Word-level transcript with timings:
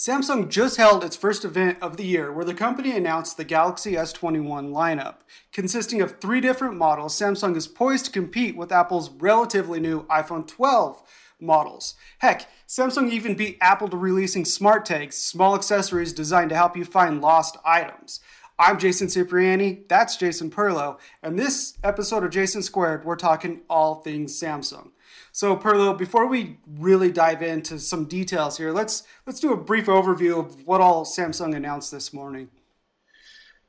Samsung 0.00 0.48
just 0.48 0.78
held 0.78 1.04
its 1.04 1.14
first 1.14 1.44
event 1.44 1.76
of 1.82 1.98
the 1.98 2.06
year 2.06 2.32
where 2.32 2.46
the 2.46 2.54
company 2.54 2.96
announced 2.96 3.36
the 3.36 3.44
Galaxy 3.44 3.92
S21 3.92 4.72
lineup. 4.72 5.16
Consisting 5.52 6.00
of 6.00 6.18
three 6.18 6.40
different 6.40 6.78
models, 6.78 7.14
Samsung 7.14 7.54
is 7.54 7.68
poised 7.68 8.06
to 8.06 8.10
compete 8.10 8.56
with 8.56 8.72
Apple's 8.72 9.10
relatively 9.10 9.78
new 9.78 10.04
iPhone 10.04 10.48
12 10.48 11.02
models. 11.38 11.96
Heck, 12.20 12.48
Samsung 12.66 13.10
even 13.10 13.34
beat 13.34 13.58
Apple 13.60 13.88
to 13.90 13.96
releasing 13.98 14.46
smart 14.46 14.86
tags, 14.86 15.18
small 15.18 15.54
accessories 15.54 16.14
designed 16.14 16.48
to 16.48 16.56
help 16.56 16.78
you 16.78 16.86
find 16.86 17.20
lost 17.20 17.58
items. 17.62 18.20
I'm 18.58 18.78
Jason 18.78 19.08
Cipriani, 19.08 19.80
that's 19.86 20.16
Jason 20.16 20.50
Perlow, 20.50 20.98
and 21.22 21.38
this 21.38 21.76
episode 21.84 22.24
of 22.24 22.30
Jason 22.30 22.62
Squared, 22.62 23.04
we're 23.04 23.16
talking 23.16 23.60
all 23.68 23.96
things 23.96 24.32
Samsung. 24.40 24.92
So 25.32 25.56
Perlow, 25.56 25.96
before 25.96 26.26
we 26.26 26.58
really 26.66 27.12
dive 27.12 27.42
into 27.42 27.78
some 27.78 28.06
details 28.06 28.58
here, 28.58 28.72
let's 28.72 29.04
let's 29.26 29.40
do 29.40 29.52
a 29.52 29.56
brief 29.56 29.86
overview 29.86 30.38
of 30.38 30.66
what 30.66 30.80
all 30.80 31.04
Samsung 31.04 31.54
announced 31.54 31.90
this 31.90 32.12
morning. 32.12 32.48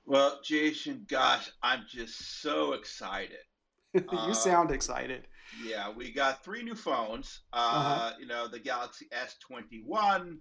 Well, 0.05 0.39
Jason, 0.43 1.05
gosh, 1.07 1.51
I'm 1.61 1.85
just 1.87 2.41
so 2.41 2.73
excited. 2.73 3.37
you 3.93 4.03
uh, 4.11 4.33
sound 4.33 4.71
excited. 4.71 5.27
Yeah, 5.63 5.91
we 5.91 6.11
got 6.11 6.43
three 6.43 6.63
new 6.63 6.75
phones. 6.75 7.41
Uh, 7.53 7.55
uh-huh. 7.57 8.13
You 8.19 8.25
know, 8.25 8.47
the 8.47 8.59
Galaxy 8.59 9.07
S21, 9.11 10.37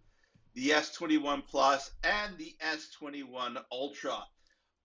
the 0.55 0.69
S21 0.71 1.47
Plus, 1.47 1.91
and 2.05 2.39
the 2.39 2.55
S21 2.65 3.63
Ultra. 3.71 4.19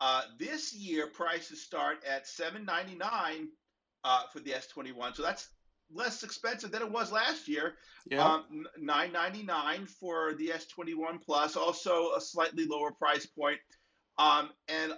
Uh, 0.01 0.23
this 0.37 0.73
year, 0.73 1.07
prices 1.07 1.63
start 1.63 2.03
at 2.05 2.27
799 2.27 3.47
uh, 4.03 4.23
for 4.31 4.39
the 4.39 4.51
S21. 4.51 5.15
So 5.15 5.23
that's 5.23 5.49
less 5.93 6.23
expensive 6.23 6.71
than 6.71 6.81
it 6.81 6.91
was 6.91 7.11
last 7.11 7.47
year. 7.47 7.75
Yeah. 8.09 8.25
Um, 8.25 8.65
Nine 8.77 9.11
ninety 9.11 9.43
nine 9.43 9.85
for 9.85 10.33
the 10.33 10.51
S 10.51 10.65
twenty 10.67 10.93
one 10.93 11.19
plus, 11.19 11.55
also 11.55 12.13
a 12.15 12.21
slightly 12.21 12.65
lower 12.65 12.91
price 12.91 13.25
point. 13.25 13.59
Um, 14.17 14.49
and 14.67 14.93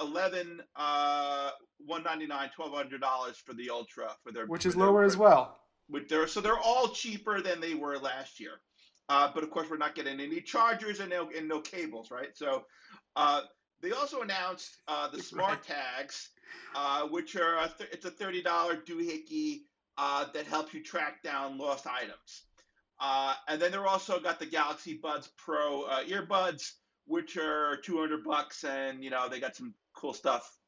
eleven 0.00 0.60
uh, 0.76 1.50
one 1.78 2.02
ninety 2.02 2.26
nine, 2.26 2.50
twelve 2.54 2.72
hundred 2.72 3.00
dollars 3.00 3.36
for 3.36 3.54
the 3.54 3.70
Ultra 3.70 4.10
for 4.22 4.32
their 4.32 4.46
which 4.46 4.66
is 4.66 4.76
lower 4.76 5.00
their, 5.00 5.04
as 5.04 5.16
well. 5.16 5.58
With 5.88 6.08
their 6.08 6.26
so 6.26 6.40
they're 6.40 6.58
all 6.58 6.88
cheaper 6.88 7.40
than 7.40 7.60
they 7.60 7.74
were 7.74 7.98
last 7.98 8.40
year. 8.40 8.60
Uh, 9.08 9.30
but 9.34 9.44
of 9.44 9.50
course, 9.50 9.68
we're 9.68 9.76
not 9.76 9.94
getting 9.94 10.18
any 10.18 10.40
chargers 10.40 11.00
and 11.00 11.10
no 11.10 11.28
and 11.36 11.48
no 11.48 11.60
cables, 11.60 12.10
right? 12.10 12.34
So 12.34 12.64
uh, 13.16 13.42
they 13.82 13.90
also 13.90 14.22
announced 14.22 14.78
uh, 14.88 15.08
the 15.08 15.22
smart 15.22 15.68
right. 15.68 15.76
tags, 15.96 16.30
uh, 16.74 17.06
which 17.08 17.36
are 17.36 17.58
a 17.58 17.74
th- 17.76 17.90
it's 17.92 18.06
a 18.06 18.10
thirty 18.10 18.42
dollar 18.42 18.76
doohickey 18.76 19.62
uh, 19.98 20.26
that 20.32 20.46
help 20.46 20.74
you 20.74 20.82
track 20.82 21.22
down 21.22 21.58
lost 21.58 21.86
items. 21.86 22.44
Uh, 23.00 23.34
and 23.48 23.60
then 23.60 23.72
they're 23.72 23.86
also 23.86 24.20
got 24.20 24.38
the 24.38 24.46
Galaxy 24.46 24.98
Buds 25.02 25.30
Pro 25.36 25.82
uh, 25.82 26.04
earbuds, 26.04 26.72
which 27.06 27.36
are 27.36 27.76
200 27.84 28.24
bucks, 28.24 28.64
and 28.64 29.02
you 29.02 29.10
know 29.10 29.28
they 29.28 29.40
got 29.40 29.56
some 29.56 29.74
cool 29.94 30.14
stuff 30.14 30.58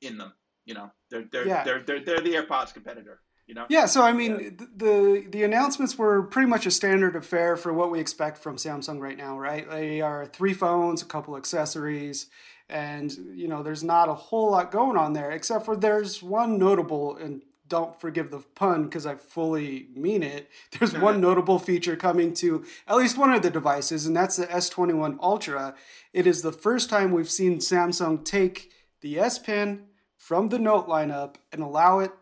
in 0.00 0.18
them. 0.18 0.32
You 0.64 0.74
know, 0.74 0.90
they're 1.10 1.24
they're 1.30 1.46
yeah. 1.46 1.64
they're, 1.64 1.82
they're 1.82 2.00
they're 2.00 2.20
the 2.20 2.34
AirPods 2.34 2.74
competitor. 2.74 3.20
You 3.46 3.54
know? 3.54 3.66
Yeah, 3.68 3.86
so 3.86 4.02
I 4.02 4.12
mean, 4.12 4.56
yeah. 4.60 4.66
the 4.76 5.26
the 5.28 5.42
announcements 5.42 5.98
were 5.98 6.22
pretty 6.22 6.48
much 6.48 6.66
a 6.66 6.70
standard 6.70 7.16
affair 7.16 7.56
for 7.56 7.72
what 7.72 7.90
we 7.90 7.98
expect 7.98 8.38
from 8.38 8.56
Samsung 8.56 9.00
right 9.00 9.16
now, 9.16 9.36
right? 9.38 9.68
They 9.68 10.00
are 10.00 10.26
three 10.26 10.54
phones, 10.54 11.02
a 11.02 11.06
couple 11.06 11.36
accessories, 11.36 12.26
and 12.68 13.10
you 13.34 13.48
know, 13.48 13.64
there's 13.64 13.82
not 13.82 14.08
a 14.08 14.14
whole 14.14 14.52
lot 14.52 14.70
going 14.70 14.96
on 14.96 15.14
there, 15.14 15.32
except 15.32 15.64
for 15.64 15.74
there's 15.76 16.22
one 16.22 16.58
notable 16.58 17.16
and 17.16 17.42
don't 17.70 17.98
forgive 17.98 18.30
the 18.30 18.40
pun 18.54 18.84
because 18.84 19.06
I 19.06 19.14
fully 19.14 19.86
mean 19.94 20.22
it. 20.22 20.50
There's 20.78 20.92
one 20.92 21.22
notable 21.22 21.58
feature 21.58 21.96
coming 21.96 22.34
to 22.34 22.66
at 22.86 22.96
least 22.96 23.16
one 23.16 23.32
of 23.32 23.40
the 23.40 23.50
devices, 23.50 24.04
and 24.04 24.14
that's 24.14 24.36
the 24.36 24.46
S21 24.46 25.18
Ultra. 25.22 25.74
It 26.12 26.26
is 26.26 26.42
the 26.42 26.52
first 26.52 26.90
time 26.90 27.12
we've 27.12 27.30
seen 27.30 27.58
Samsung 27.58 28.22
take 28.22 28.72
the 29.00 29.18
S 29.18 29.38
Pen 29.38 29.86
from 30.18 30.48
the 30.48 30.58
Note 30.58 30.86
lineup 30.86 31.36
and 31.50 31.62
allow 31.62 32.00
it, 32.00 32.12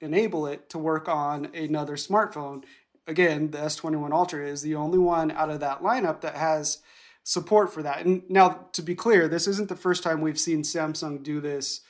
enable 0.00 0.46
it 0.46 0.68
to 0.70 0.78
work 0.78 1.08
on 1.08 1.46
another 1.54 1.96
smartphone. 1.96 2.64
Again, 3.06 3.52
the 3.52 3.58
S21 3.58 4.12
Ultra 4.12 4.46
is 4.46 4.60
the 4.60 4.74
only 4.74 4.98
one 4.98 5.30
out 5.30 5.48
of 5.48 5.60
that 5.60 5.82
lineup 5.82 6.20
that 6.20 6.34
has 6.34 6.82
support 7.22 7.72
for 7.72 7.82
that. 7.82 8.04
And 8.04 8.22
now, 8.28 8.66
to 8.72 8.82
be 8.82 8.96
clear, 8.96 9.28
this 9.28 9.46
isn't 9.46 9.68
the 9.68 9.76
first 9.76 10.02
time 10.02 10.20
we've 10.20 10.38
seen 10.38 10.62
Samsung 10.62 11.22
do 11.22 11.40
this 11.40 11.82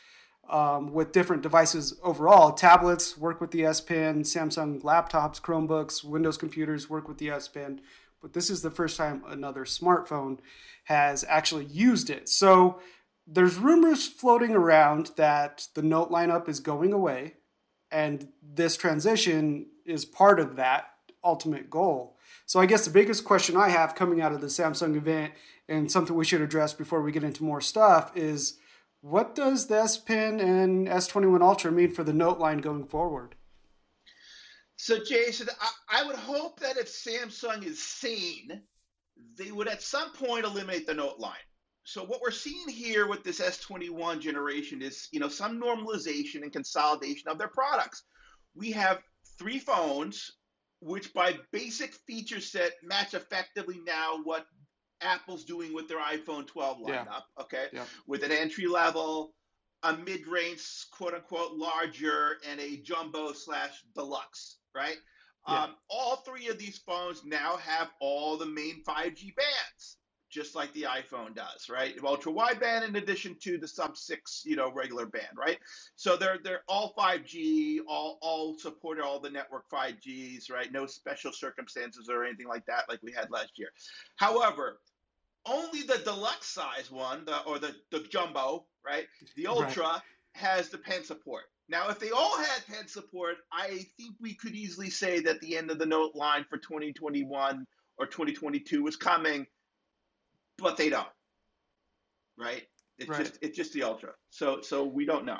um, 0.49 0.93
with 0.93 1.13
different 1.13 1.43
devices 1.43 1.95
overall. 2.03 2.53
Tablets 2.53 3.17
work 3.17 3.41
with 3.41 3.51
the 3.51 3.65
S 3.65 3.81
Pen, 3.81 4.23
Samsung 4.23 4.83
laptops, 4.83 5.41
Chromebooks, 5.41 6.05
Windows 6.05 6.37
computers 6.37 6.91
work 6.91 7.09
with 7.09 7.19
the 7.19 7.31
S 7.31 7.49
Pen, 7.49 7.81
but 8.21 8.33
this 8.33 8.51
is 8.51 8.63
the 8.63 8.71
first 8.71 8.97
time 8.97 9.23
another 9.29 9.65
smartphone 9.65 10.39
has 10.85 11.25
actually 11.29 11.65
used 11.65 12.11
it. 12.11 12.29
So 12.29 12.81
there's 13.27 13.59
rumors 13.59 14.07
floating 14.07 14.55
around 14.55 15.11
that 15.17 15.69
the 15.75 15.83
Note 15.83 16.11
lineup 16.11 16.49
is 16.49 16.61
going 16.61 16.93
away, 16.93 17.35
and 17.91 18.29
this 18.43 18.77
transition 18.77 19.67
is 19.85 20.05
part 20.05 20.39
of 20.39 20.57
that 20.57 20.91
ultimate 21.25 21.69
goal. 21.69 22.17
So 22.45 22.61
I 22.61 22.67
guess 22.67 22.85
the 22.85 22.93
biggest 22.93 23.25
question 23.25 23.57
I 23.57 23.69
have 23.69 23.97
coming 23.97 24.21
out 24.21 24.33
of 24.33 24.41
the 24.41 24.47
Samsung 24.47 24.97
event 24.97 25.33
and 25.69 25.91
something 25.91 26.15
we 26.15 26.25
should 26.25 26.41
address 26.41 26.73
before 26.73 27.03
we 27.03 27.11
get 27.11 27.25
into 27.25 27.43
more 27.43 27.61
stuff 27.61 28.13
is 28.15 28.59
what 29.09 29.37
does 29.37 29.69
the 29.69 29.77
S 29.77 29.97
Pen 29.97 30.41
and 30.41 30.89
S21 30.89 31.41
Ultra 31.41 31.71
mean 31.71 31.93
for 31.93 32.03
the 32.03 32.13
Note 32.13 32.39
line 32.39 32.59
going 32.59 32.85
forward? 32.85 33.37
So, 34.77 34.99
Jason, 35.03 35.49
I, 35.61 36.01
I 36.01 36.07
would 36.07 36.17
hope 36.17 36.59
that 36.61 36.77
if 36.77 36.89
Samsung 36.89 37.65
is 37.65 37.83
sane, 37.83 38.63
they 39.39 39.53
would 39.53 39.69
at 39.69 39.83
some 39.83 40.13
point 40.13 40.45
eliminate 40.45 40.87
the 40.87 40.95
Note 40.95 41.19
line. 41.19 41.35
So 41.85 42.05
what 42.05 42.21
we're 42.21 42.33
seeing 42.33 42.69
here 42.69 43.07
with 43.07 43.23
this 43.23 43.41
S21 43.41 44.21
generation 44.21 44.83
is, 44.83 45.09
you 45.13 45.21
know, 45.21 45.29
some 45.29 45.61
normalization 45.61 46.43
and 46.43 46.53
consolidation 46.53 47.29
of 47.29 47.39
their 47.39 47.49
products. 47.49 48.03
We 48.57 48.73
have 48.73 49.03
three 49.39 49.61
phones, 49.61 50.33
which 50.81 51.15
by 51.15 51.37
basic 51.53 51.95
feature 51.95 52.41
set 52.41 52.73
match 52.83 53.15
effectively 53.15 53.79
now 53.87 54.19
what 54.25 54.47
Apple's 55.01 55.45
doing 55.45 55.75
with 55.75 55.89
their 55.89 56.01
iPhone 56.01 56.47
12 56.47 56.79
lineup, 56.79 56.89
yeah. 56.89 57.21
okay? 57.41 57.67
Yeah. 57.73 57.85
With 58.07 58.23
an 58.23 58.33
entry 58.33 58.67
level, 58.67 59.35
a 59.83 59.97
mid 59.97 60.27
range, 60.27 60.63
quote 60.91 61.15
unquote, 61.15 61.53
larger, 61.53 62.39
and 62.51 62.61
a 62.61 62.79
jumbo 62.79 63.33
slash 63.33 63.83
deluxe, 63.95 64.59
right? 64.75 64.97
Yeah. 65.49 65.65
Um, 65.65 65.75
all 65.89 66.17
three 66.17 66.49
of 66.49 66.59
these 66.59 66.79
phones 66.79 67.25
now 67.25 67.57
have 67.57 67.91
all 68.01 68.37
the 68.37 68.47
main 68.47 68.83
5G 68.85 69.35
bands 69.37 69.97
just 70.31 70.55
like 70.55 70.73
the 70.73 70.83
iPhone 70.83 71.35
does, 71.35 71.69
right? 71.71 71.95
Ultra 72.03 72.33
wideband 72.33 72.87
in 72.87 72.97
addition 72.97 73.37
to 73.43 73.59
the 73.59 73.69
sub 73.69 73.97
six, 73.97 74.43
you 74.45 74.57
know, 74.57 74.73
regular 74.73 75.07
band, 75.07 75.37
right? 75.37 75.59
So 75.95 76.17
they're 76.17 76.39
they're 76.43 76.63
all 76.69 76.95
5G, 76.99 77.79
all 77.89 78.19
all 78.21 78.59
supported 78.59 79.05
all 79.05 79.21
the 79.21 79.31
network 79.31 79.69
5Gs, 79.71 80.51
right? 80.51 80.73
No 80.73 80.87
special 80.87 81.33
circumstances 81.33 82.09
or 82.09 82.25
anything 82.25 82.49
like 82.49 82.67
that, 82.67 82.85
like 82.89 83.01
we 83.03 83.13
had 83.13 83.31
last 83.31 83.53
year. 83.57 83.69
However, 84.17 84.81
only 85.47 85.83
the 85.83 85.99
deluxe 85.99 86.49
size 86.49 86.91
one, 86.91 87.25
the 87.25 87.43
or 87.45 87.59
the 87.59 87.75
the 87.91 88.01
jumbo, 88.01 88.67
right? 88.85 89.07
The 89.37 89.47
ultra 89.47 89.85
right. 89.85 90.01
has 90.35 90.69
the 90.69 90.79
pen 90.79 91.05
support. 91.05 91.45
Now, 91.69 91.89
if 91.89 91.99
they 91.99 92.11
all 92.11 92.37
had 92.39 92.67
pen 92.67 92.87
support, 92.87 93.37
I 93.53 93.87
think 93.97 94.15
we 94.21 94.35
could 94.35 94.55
easily 94.55 94.91
say 94.91 95.21
that 95.21 95.41
the 95.41 95.57
end 95.57 95.71
of 95.71 95.79
the 95.79 95.87
note 95.87 96.15
line 96.15 96.45
for 96.49 96.59
2021 96.59 97.67
or 97.99 98.07
2022 98.07 98.83
was 98.83 98.97
coming 98.97 99.47
but 100.59 100.77
they 100.77 100.91
don't. 100.91 101.07
Right? 102.39 102.65
It's 102.99 103.09
right. 103.09 103.21
just 103.21 103.39
it's 103.43 103.57
just 103.57 103.73
the 103.73 103.83
ultra. 103.83 104.11
So 104.31 104.61
so 104.63 104.85
we 104.85 105.05
don't 105.05 105.25
know. 105.25 105.39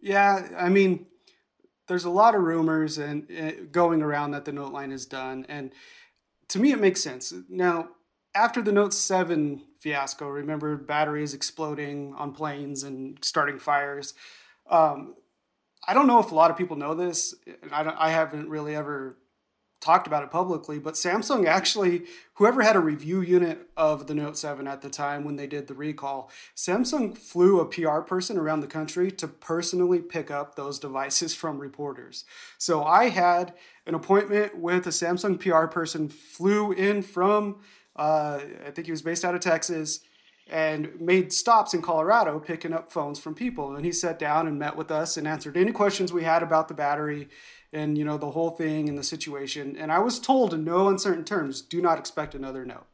Yeah, 0.00 0.48
I 0.58 0.68
mean, 0.68 1.06
there's 1.88 2.04
a 2.04 2.10
lot 2.10 2.34
of 2.34 2.42
rumors 2.42 2.98
and 2.98 3.30
uh, 3.30 3.52
going 3.70 4.02
around 4.02 4.32
that 4.32 4.44
the 4.44 4.52
Note 4.52 4.72
line 4.72 4.92
is 4.92 5.06
done, 5.06 5.46
and 5.48 5.72
to 6.48 6.58
me 6.58 6.72
it 6.72 6.80
makes 6.80 7.02
sense. 7.02 7.32
Now, 7.48 7.90
after 8.34 8.62
the 8.62 8.72
Note 8.72 8.94
Seven 8.94 9.62
fiasco, 9.80 10.28
remember 10.28 10.76
batteries 10.76 11.34
exploding 11.34 12.14
on 12.16 12.32
planes 12.32 12.82
and 12.82 13.18
starting 13.22 13.58
fires. 13.58 14.14
Um, 14.68 15.14
I 15.86 15.94
don't 15.94 16.06
know 16.06 16.20
if 16.20 16.30
a 16.30 16.34
lot 16.34 16.50
of 16.50 16.56
people 16.56 16.76
know 16.76 16.94
this, 16.94 17.34
and 17.62 17.72
I, 17.72 17.94
I 17.98 18.10
haven't 18.10 18.48
really 18.48 18.76
ever 18.76 19.18
talked 19.82 20.06
about 20.06 20.22
it 20.22 20.30
publicly, 20.30 20.78
but 20.78 20.94
Samsung 20.94 21.44
actually, 21.44 22.04
whoever 22.34 22.62
had 22.62 22.76
a 22.76 22.80
review 22.80 23.20
unit 23.20 23.68
of 23.76 24.06
the 24.06 24.14
Note 24.14 24.38
7 24.38 24.66
at 24.68 24.80
the 24.80 24.88
time 24.88 25.24
when 25.24 25.34
they 25.34 25.48
did 25.48 25.66
the 25.66 25.74
recall, 25.74 26.30
Samsung 26.56 27.18
flew 27.18 27.60
a 27.60 27.66
PR 27.66 27.98
person 27.98 28.38
around 28.38 28.60
the 28.60 28.68
country 28.68 29.10
to 29.10 29.26
personally 29.26 29.98
pick 29.98 30.30
up 30.30 30.54
those 30.54 30.78
devices 30.78 31.34
from 31.42 31.58
reporters. 31.58 32.24
So 32.58 32.84
I 32.84 33.08
had 33.08 33.54
an 33.84 33.94
appointment 33.94 34.56
with 34.56 34.86
a 34.86 34.90
Samsung 34.90 35.38
PR 35.38 35.66
person, 35.66 36.08
flew 36.08 36.70
in 36.70 37.02
from, 37.02 37.56
uh, 37.96 38.38
I 38.64 38.70
think 38.70 38.86
he 38.86 38.92
was 38.92 39.02
based 39.02 39.24
out 39.24 39.34
of 39.34 39.40
Texas. 39.40 40.00
And 40.48 41.00
made 41.00 41.32
stops 41.32 41.72
in 41.72 41.82
Colorado 41.82 42.38
picking 42.38 42.72
up 42.72 42.90
phones 42.90 43.18
from 43.18 43.34
people. 43.34 43.74
And 43.74 43.84
he 43.84 43.92
sat 43.92 44.18
down 44.18 44.46
and 44.46 44.58
met 44.58 44.76
with 44.76 44.90
us 44.90 45.16
and 45.16 45.26
answered 45.26 45.56
any 45.56 45.72
questions 45.72 46.12
we 46.12 46.24
had 46.24 46.42
about 46.42 46.68
the 46.68 46.74
battery 46.74 47.28
and 47.72 47.96
you 47.96 48.04
know 48.04 48.18
the 48.18 48.32
whole 48.32 48.50
thing 48.50 48.86
and 48.86 48.98
the 48.98 49.02
situation 49.02 49.78
and 49.78 49.90
i 49.90 49.98
was 49.98 50.20
told 50.20 50.52
in 50.52 50.62
no 50.62 50.88
uncertain 50.88 51.24
terms 51.24 51.62
do 51.62 51.80
not 51.80 51.98
expect 51.98 52.34
another 52.34 52.66
note 52.66 52.84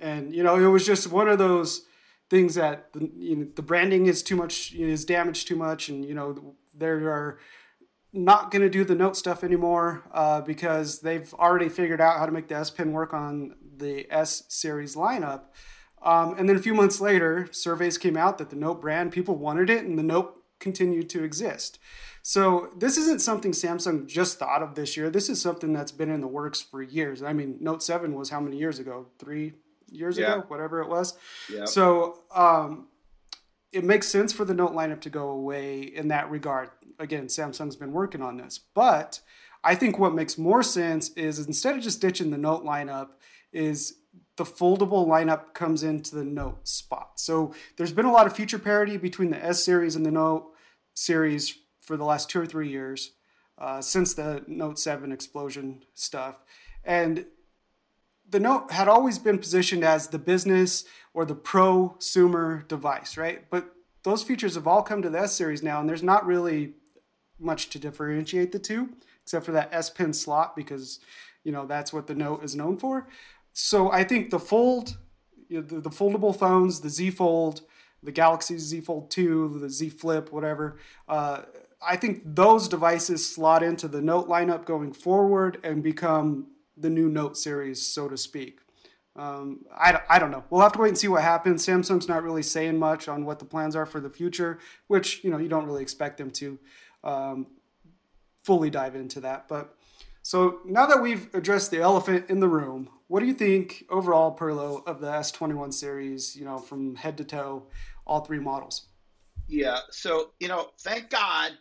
And 0.00 0.34
you 0.34 0.42
know, 0.42 0.56
it 0.56 0.66
was 0.66 0.84
just 0.86 1.10
one 1.10 1.28
of 1.28 1.38
those 1.38 1.86
things 2.30 2.54
that 2.56 2.92
the, 2.92 3.10
you 3.16 3.36
know, 3.36 3.46
the 3.54 3.62
branding 3.62 4.06
is 4.06 4.22
too 4.22 4.36
much 4.36 4.72
is 4.74 5.04
damaged 5.04 5.48
too 5.48 5.56
much, 5.56 5.88
and 5.88 6.04
you 6.04 6.14
know 6.14 6.56
they 6.76 6.86
are 6.86 7.38
not 8.12 8.50
going 8.50 8.62
to 8.62 8.70
do 8.70 8.84
the 8.84 8.94
note 8.94 9.16
stuff 9.16 9.42
anymore 9.42 10.04
uh, 10.12 10.40
because 10.40 11.00
they've 11.00 11.32
already 11.34 11.68
figured 11.68 12.00
out 12.00 12.18
how 12.18 12.26
to 12.26 12.32
make 12.32 12.48
the 12.48 12.56
S 12.56 12.70
Pen 12.70 12.92
work 12.92 13.12
on 13.12 13.56
the 13.76 14.06
S 14.10 14.44
series 14.48 14.94
lineup. 14.94 15.42
Um, 16.04 16.36
and 16.38 16.48
then 16.48 16.56
a 16.56 16.60
few 16.60 16.74
months 16.74 17.00
later, 17.00 17.48
surveys 17.50 17.96
came 17.96 18.16
out 18.16 18.38
that 18.38 18.50
the 18.50 18.56
Note 18.56 18.80
brand 18.80 19.10
people 19.10 19.36
wanted 19.36 19.70
it, 19.70 19.84
and 19.84 19.98
the 19.98 20.02
Note 20.02 20.42
continued 20.60 21.08
to 21.10 21.24
exist. 21.24 21.78
So 22.22 22.70
this 22.76 22.96
isn't 22.98 23.20
something 23.20 23.52
Samsung 23.52 24.06
just 24.06 24.38
thought 24.38 24.62
of 24.62 24.74
this 24.74 24.96
year. 24.96 25.10
This 25.10 25.28
is 25.28 25.40
something 25.40 25.72
that's 25.72 25.92
been 25.92 26.10
in 26.10 26.20
the 26.20 26.28
works 26.28 26.60
for 26.60 26.82
years. 26.82 27.22
I 27.22 27.32
mean, 27.32 27.56
Note 27.60 27.82
7 27.82 28.14
was 28.14 28.30
how 28.30 28.40
many 28.40 28.56
years 28.56 28.78
ago? 28.78 29.06
Three 29.18 29.54
years 29.90 30.18
yeah. 30.18 30.36
ago, 30.36 30.44
whatever 30.48 30.80
it 30.80 30.88
was. 30.88 31.16
Yeah. 31.50 31.64
So 31.64 32.22
um, 32.34 32.88
it 33.72 33.84
makes 33.84 34.08
sense 34.08 34.32
for 34.32 34.44
the 34.44 34.54
Note 34.54 34.72
lineup 34.72 35.00
to 35.02 35.10
go 35.10 35.28
away 35.30 35.82
in 35.82 36.08
that 36.08 36.30
regard. 36.30 36.70
Again, 36.98 37.26
Samsung's 37.26 37.76
been 37.76 37.92
working 37.92 38.22
on 38.22 38.36
this. 38.36 38.58
But 38.58 39.20
I 39.62 39.74
think 39.74 39.98
what 39.98 40.14
makes 40.14 40.38
more 40.38 40.62
sense 40.62 41.10
is 41.10 41.46
instead 41.46 41.76
of 41.76 41.82
just 41.82 42.00
ditching 42.00 42.30
the 42.30 42.38
Note 42.38 42.64
lineup, 42.64 43.08
is 43.54 43.98
the 44.36 44.44
foldable 44.44 45.06
lineup 45.06 45.54
comes 45.54 45.82
into 45.82 46.14
the 46.14 46.24
Note 46.24 46.66
spot. 46.66 47.12
So 47.20 47.54
there's 47.76 47.92
been 47.92 48.06
a 48.06 48.12
lot 48.12 48.26
of 48.26 48.34
feature 48.34 48.58
parity 48.58 48.96
between 48.96 49.30
the 49.30 49.44
S 49.44 49.64
series 49.64 49.96
and 49.96 50.04
the 50.04 50.10
Note 50.10 50.50
series 50.94 51.56
for 51.80 51.96
the 51.96 52.04
last 52.04 52.30
two 52.30 52.40
or 52.40 52.46
three 52.46 52.68
years 52.68 53.12
uh, 53.58 53.80
since 53.80 54.14
the 54.14 54.44
Note 54.46 54.78
7 54.78 55.12
explosion 55.12 55.82
stuff. 55.94 56.36
And 56.84 57.26
the 58.28 58.40
Note 58.40 58.72
had 58.72 58.88
always 58.88 59.18
been 59.18 59.38
positioned 59.38 59.84
as 59.84 60.08
the 60.08 60.18
business 60.18 60.84
or 61.12 61.24
the 61.24 61.36
prosumer 61.36 62.66
device, 62.66 63.16
right? 63.16 63.48
But 63.50 63.70
those 64.02 64.22
features 64.22 64.54
have 64.54 64.66
all 64.66 64.82
come 64.82 65.02
to 65.02 65.10
the 65.10 65.20
S 65.20 65.34
series 65.34 65.62
now, 65.62 65.80
and 65.80 65.88
there's 65.88 66.02
not 66.02 66.26
really 66.26 66.74
much 67.38 67.70
to 67.70 67.78
differentiate 67.78 68.52
the 68.52 68.58
two, 68.58 68.90
except 69.22 69.46
for 69.46 69.52
that 69.52 69.68
S 69.72 69.90
Pen 69.90 70.12
slot, 70.12 70.56
because 70.56 71.00
you 71.42 71.52
know 71.52 71.66
that's 71.66 71.92
what 71.92 72.06
the 72.06 72.14
Note 72.14 72.42
is 72.42 72.56
known 72.56 72.76
for. 72.76 73.08
So 73.54 73.90
I 73.90 74.04
think 74.04 74.30
the 74.30 74.38
Fold, 74.38 74.98
the, 75.48 75.62
the 75.62 75.90
foldable 75.90 76.36
phones, 76.36 76.80
the 76.80 76.90
Z 76.90 77.12
Fold, 77.12 77.62
the 78.02 78.12
Galaxy 78.12 78.58
Z 78.58 78.80
Fold 78.82 79.10
2, 79.10 79.60
the 79.60 79.70
Z 79.70 79.90
Flip, 79.90 80.30
whatever. 80.32 80.76
Uh, 81.08 81.42
I 81.86 81.96
think 81.96 82.22
those 82.24 82.68
devices 82.68 83.26
slot 83.26 83.62
into 83.62 83.88
the 83.88 84.02
Note 84.02 84.28
lineup 84.28 84.66
going 84.66 84.92
forward 84.92 85.58
and 85.62 85.82
become 85.82 86.48
the 86.76 86.90
new 86.90 87.08
Note 87.08 87.36
series, 87.36 87.80
so 87.80 88.08
to 88.08 88.16
speak. 88.16 88.58
Um, 89.16 89.64
I, 89.72 90.00
I 90.10 90.18
don't 90.18 90.32
know. 90.32 90.42
We'll 90.50 90.62
have 90.62 90.72
to 90.72 90.80
wait 90.80 90.88
and 90.88 90.98
see 90.98 91.06
what 91.06 91.22
happens. 91.22 91.64
Samsung's 91.64 92.08
not 92.08 92.24
really 92.24 92.42
saying 92.42 92.76
much 92.76 93.06
on 93.06 93.24
what 93.24 93.38
the 93.38 93.44
plans 93.44 93.76
are 93.76 93.86
for 93.86 94.00
the 94.00 94.10
future, 94.10 94.58
which 94.88 95.22
you 95.22 95.30
know 95.30 95.38
you 95.38 95.48
don't 95.48 95.66
really 95.66 95.82
expect 95.82 96.18
them 96.18 96.32
to 96.32 96.58
um, 97.04 97.46
fully 98.42 98.70
dive 98.70 98.96
into 98.96 99.20
that. 99.20 99.46
But 99.46 99.76
so 100.24 100.60
now 100.64 100.86
that 100.86 101.00
we've 101.00 101.32
addressed 101.34 101.70
the 101.70 101.80
elephant 101.80 102.30
in 102.30 102.40
the 102.40 102.48
room, 102.48 102.88
what 103.08 103.20
do 103.20 103.26
you 103.26 103.34
think 103.34 103.84
overall, 103.90 104.34
Perlow, 104.34 104.82
of 104.86 105.00
the 105.00 105.06
S21 105.06 105.72
series? 105.72 106.34
You 106.34 106.46
know, 106.46 106.58
from 106.58 106.96
head 106.96 107.16
to 107.18 107.24
toe, 107.24 107.66
all 108.06 108.20
three 108.20 108.40
models. 108.40 108.86
Yeah. 109.46 109.80
So 109.90 110.30
you 110.40 110.48
know, 110.48 110.70
thank 110.80 111.10
God 111.10 111.52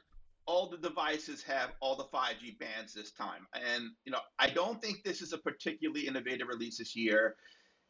all 0.46 0.70
the 0.70 0.78
devices 0.78 1.44
have 1.44 1.72
all 1.82 1.96
the 1.96 2.06
5G 2.06 2.58
bands 2.60 2.94
this 2.94 3.12
time. 3.12 3.48
And, 3.54 3.92
you 4.06 4.12
know, 4.12 4.20
I 4.40 4.50
don't 4.50 4.82
think 4.82 5.04
this 5.04 5.22
is 5.22 5.34
a 5.34 5.38
particularly 5.38 6.08
innovative 6.08 6.48
release 6.48 6.78
this 6.78 6.96
year. 6.96 7.36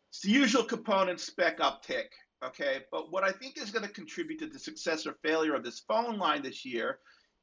It's 0.10 0.22
the 0.22 0.30
usual 0.30 0.64
component 0.64 1.20
spec 1.20 1.60
uptick, 1.60 2.10
okay? 2.46 2.82
But 2.92 3.12
what 3.12 3.24
I 3.24 3.32
think 3.32 3.58
is 3.58 3.72
going 3.72 3.86
to 3.86 3.92
contribute 3.92 4.40
to 4.40 4.48
the 4.48 4.60
success 4.60 5.08
or 5.08 5.16
failure 5.24 5.56
of 5.56 5.64
this 5.64 5.84
phone 5.88 6.20
line 6.20 6.44
this 6.44 6.64
year 6.64 7.00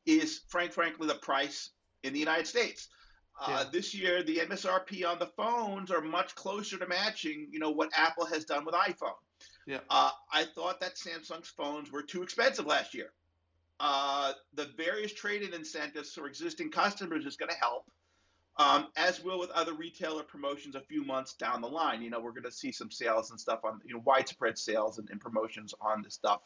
is, 0.07 0.43
frank, 0.49 0.73
frankly, 0.73 1.09
the 1.09 1.17
price 1.17 1.71
in 2.05 2.13
the 2.13 2.21
United 2.21 2.47
States. 2.47 2.89
Uh, 3.41 3.47
yeah. 3.49 3.65
this 3.73 3.95
year, 3.95 4.23
the 4.23 4.37
MSRP 4.37 5.09
on 5.09 5.19
the 5.19 5.27
phones 5.27 5.91
are 5.91 6.03
much 6.03 6.35
closer 6.35 6.77
to 6.77 6.87
matching, 6.87 7.49
you 7.51 7.59
know, 7.59 7.71
what 7.71 7.91
Apple 7.97 8.27
has 8.27 8.45
done 8.45 8.67
with 8.67 8.75
iPhone. 8.75 9.17
Yeah. 9.67 9.79
Uh, 9.89 10.11
I 10.31 10.45
thought 10.45 10.79
that 10.81 10.97
Samsung's 10.97 11.49
phones 11.49 11.91
were 11.91 12.03
too 12.03 12.23
expensive 12.23 12.67
last 12.67 12.93
year 12.93 13.13
uh, 13.81 14.35
the 14.55 14.67
various 14.77 15.13
trading 15.13 15.55
incentives 15.55 16.13
for 16.13 16.27
existing 16.27 16.71
customers 16.71 17.25
is 17.25 17.37
going 17.37 17.49
to 17.49 17.57
help, 17.57 17.91
um, 18.59 18.89
as 18.97 19.25
will 19.25 19.39
with 19.39 19.51
other 19.51 19.73
retailer 19.73 20.23
promotions 20.23 20.75
a 20.75 20.81
few 20.81 21.03
months 21.03 21.33
down 21.33 21.63
the 21.63 21.69
line. 21.69 22.03
You 22.03 22.11
know, 22.11 22.21
we're 22.21 22.33
going 22.33 22.45
to 22.45 22.53
see 22.53 22.71
some 22.71 22.91
sales 22.91 23.31
and 23.31 23.41
stuff 23.41 23.61
on, 23.65 23.81
you 23.85 23.95
know, 23.95 24.03
widespread 24.05 24.59
sales 24.59 24.99
and, 24.99 25.09
and 25.11 25.19
promotions 25.19 25.75
on 25.81 26.03
this 26.03 26.13
stuff, 26.13 26.43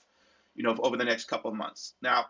you 0.55 0.63
know, 0.63 0.77
over 0.79 0.97
the 0.97 1.05
next 1.05 1.25
couple 1.25 1.51
of 1.51 1.57
months. 1.57 1.95
Now, 2.01 2.27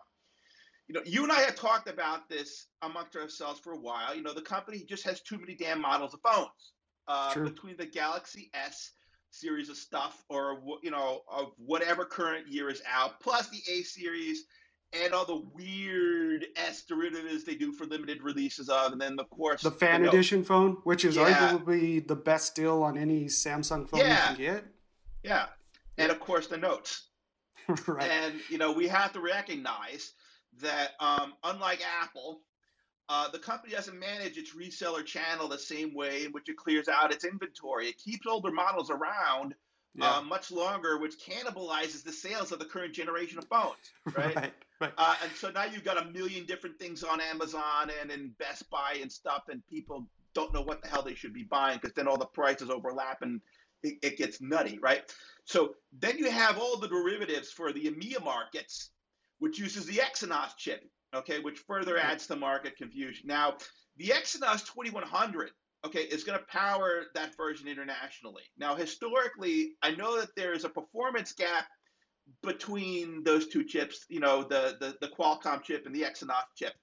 you 0.87 0.93
know, 0.93 1.01
you 1.05 1.23
and 1.23 1.31
I 1.31 1.41
have 1.41 1.55
talked 1.55 1.89
about 1.89 2.29
this 2.29 2.67
amongst 2.81 3.15
ourselves 3.15 3.59
for 3.59 3.73
a 3.73 3.79
while. 3.79 4.15
You 4.15 4.21
know, 4.21 4.33
the 4.33 4.41
company 4.41 4.83
just 4.87 5.03
has 5.03 5.21
too 5.21 5.39
many 5.39 5.55
damn 5.55 5.81
models 5.81 6.13
of 6.13 6.19
phones. 6.21 6.73
Uh, 7.07 7.43
between 7.43 7.77
the 7.77 7.85
Galaxy 7.85 8.49
S 8.55 8.91
series 9.29 9.69
of 9.69 9.77
stuff, 9.77 10.23
or 10.29 10.59
you 10.81 10.89
know, 10.89 11.21
of 11.31 11.51
whatever 11.57 12.03
current 12.03 12.47
year 12.47 12.69
is 12.69 12.81
out, 12.91 13.19
plus 13.19 13.47
the 13.49 13.61
A 13.71 13.83
series 13.83 14.45
and 15.03 15.13
all 15.13 15.25
the 15.25 15.43
weird 15.53 16.45
S 16.55 16.83
derivatives 16.83 17.43
they 17.43 17.55
do 17.55 17.71
for 17.71 17.85
limited 17.85 18.21
releases 18.23 18.69
of, 18.69 18.91
and 18.91 19.01
then 19.01 19.19
of 19.19 19.29
course 19.29 19.61
the 19.61 19.71
fan 19.71 20.03
the 20.03 20.09
edition 20.09 20.43
phone, 20.43 20.77
which 20.83 21.05
is 21.05 21.15
yeah. 21.15 21.51
arguably 21.51 22.05
the 22.07 22.15
best 22.15 22.55
deal 22.55 22.81
on 22.81 22.97
any 22.97 23.25
Samsung 23.25 23.87
phone 23.87 23.99
yeah. 23.99 24.31
you 24.31 24.35
can 24.35 24.45
get. 24.55 24.65
Yeah, 25.23 25.45
and 25.97 26.11
of 26.11 26.19
course 26.19 26.47
the 26.47 26.57
notes. 26.57 27.09
right. 27.87 28.09
And 28.09 28.35
you 28.49 28.57
know 28.57 28.71
we 28.71 28.87
have 28.87 29.13
to 29.13 29.19
recognize 29.19 30.13
that 30.61 30.91
um, 30.99 31.33
unlike 31.43 31.81
Apple, 32.01 32.41
uh, 33.07 33.29
the 33.29 33.39
company 33.39 33.73
doesn't 33.73 33.99
manage 33.99 34.37
its 34.37 34.55
reseller 34.55 35.05
channel 35.05 35.47
the 35.47 35.57
same 35.57 35.93
way 35.93 36.25
in 36.25 36.31
which 36.31 36.49
it 36.49 36.57
clears 36.57 36.87
out 36.87 37.13
its 37.13 37.23
inventory. 37.23 37.87
It 37.87 37.97
keeps 37.97 38.25
older 38.25 38.51
models 38.51 38.89
around 38.89 39.53
yeah. 39.95 40.17
uh, 40.17 40.21
much 40.21 40.51
longer, 40.51 40.97
which 40.97 41.15
cannibalizes 41.19 42.03
the 42.03 42.11
sales 42.11 42.51
of 42.51 42.59
the 42.59 42.65
current 42.65 42.93
generation 42.93 43.37
of 43.37 43.45
phones, 43.47 43.75
right? 44.17 44.35
right, 44.35 44.53
right. 44.81 44.93
Uh, 44.97 45.15
and 45.23 45.31
so 45.33 45.49
now 45.51 45.65
you've 45.65 45.83
got 45.83 46.01
a 46.01 46.05
million 46.11 46.45
different 46.45 46.79
things 46.79 47.03
on 47.03 47.21
Amazon 47.21 47.91
and 48.01 48.11
in 48.11 48.29
Best 48.39 48.69
Buy 48.69 48.97
and 49.01 49.11
stuff, 49.11 49.43
and 49.49 49.65
people 49.67 50.07
don't 50.33 50.53
know 50.53 50.61
what 50.61 50.81
the 50.81 50.87
hell 50.87 51.01
they 51.01 51.15
should 51.15 51.33
be 51.33 51.43
buying 51.43 51.79
because 51.81 51.93
then 51.93 52.07
all 52.07 52.17
the 52.17 52.25
prices 52.25 52.69
overlap 52.69 53.21
and 53.21 53.39
it, 53.83 53.97
it 54.01 54.17
gets 54.17 54.41
nutty, 54.41 54.79
right? 54.79 55.03
So 55.45 55.75
then 55.99 56.17
you 56.17 56.29
have 56.29 56.57
all 56.57 56.77
the 56.77 56.87
derivatives 56.87 57.51
for 57.51 57.71
the 57.71 57.85
EMEA 57.85 58.23
markets, 58.23 58.89
which 59.39 59.59
uses 59.59 59.85
the 59.85 59.97
Exynos 59.97 60.55
chip, 60.57 60.83
okay, 61.13 61.39
which 61.39 61.59
further 61.59 61.97
adds 61.97 62.27
to 62.27 62.35
market 62.35 62.77
confusion. 62.77 63.27
Now, 63.27 63.57
the 63.97 64.07
Exynos 64.07 64.65
2100 64.65 65.51
okay, 65.85 66.01
is 66.01 66.23
going 66.23 66.39
to 66.39 66.45
power 66.45 67.03
that 67.13 67.37
version 67.37 67.67
internationally. 67.67 68.43
Now, 68.57 68.75
historically, 68.75 69.75
I 69.83 69.91
know 69.91 70.19
that 70.19 70.35
there 70.35 70.53
is 70.53 70.65
a 70.65 70.69
performance 70.69 71.31
gap 71.33 71.67
between 72.41 73.23
those 73.23 73.47
two 73.47 73.63
chips, 73.63 74.05
you 74.09 74.19
know, 74.19 74.43
the, 74.43 74.77
the, 74.79 74.95
the 74.99 75.13
Qualcomm 75.15 75.61
chip 75.61 75.85
and 75.85 75.93
the 75.93 76.01
Exynos 76.01 76.43
chip. 76.55 76.73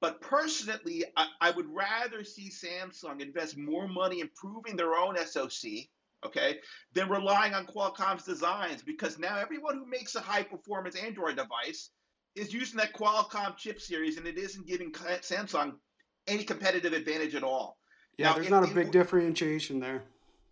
But 0.00 0.20
personally, 0.20 1.04
I, 1.16 1.26
I 1.40 1.50
would 1.50 1.66
rather 1.68 2.22
see 2.22 2.50
Samsung 2.50 3.20
invest 3.20 3.56
more 3.56 3.88
money 3.88 4.20
improving 4.20 4.76
their 4.76 4.94
own 4.94 5.16
SoC, 5.16 5.88
okay, 6.26 6.58
than 6.92 7.08
relying 7.08 7.54
on 7.54 7.66
Qualcomm's 7.66 8.24
designs 8.24 8.82
because 8.82 9.18
now 9.18 9.38
everyone 9.38 9.78
who 9.78 9.86
makes 9.86 10.14
a 10.14 10.20
high 10.20 10.42
performance 10.42 10.96
Android 10.96 11.36
device 11.36 11.90
is 12.34 12.52
using 12.52 12.76
that 12.78 12.92
Qualcomm 12.92 13.56
chip 13.56 13.80
series 13.80 14.18
and 14.18 14.26
it 14.26 14.38
isn't 14.38 14.66
giving 14.66 14.92
Samsung 14.92 15.74
any 16.26 16.44
competitive 16.44 16.92
advantage 16.92 17.34
at 17.34 17.42
all. 17.42 17.78
Yeah, 18.18 18.28
now, 18.30 18.34
there's 18.34 18.50
not 18.50 18.70
a 18.70 18.74
big 18.74 18.90
differentiation 18.90 19.80
there. 19.80 20.02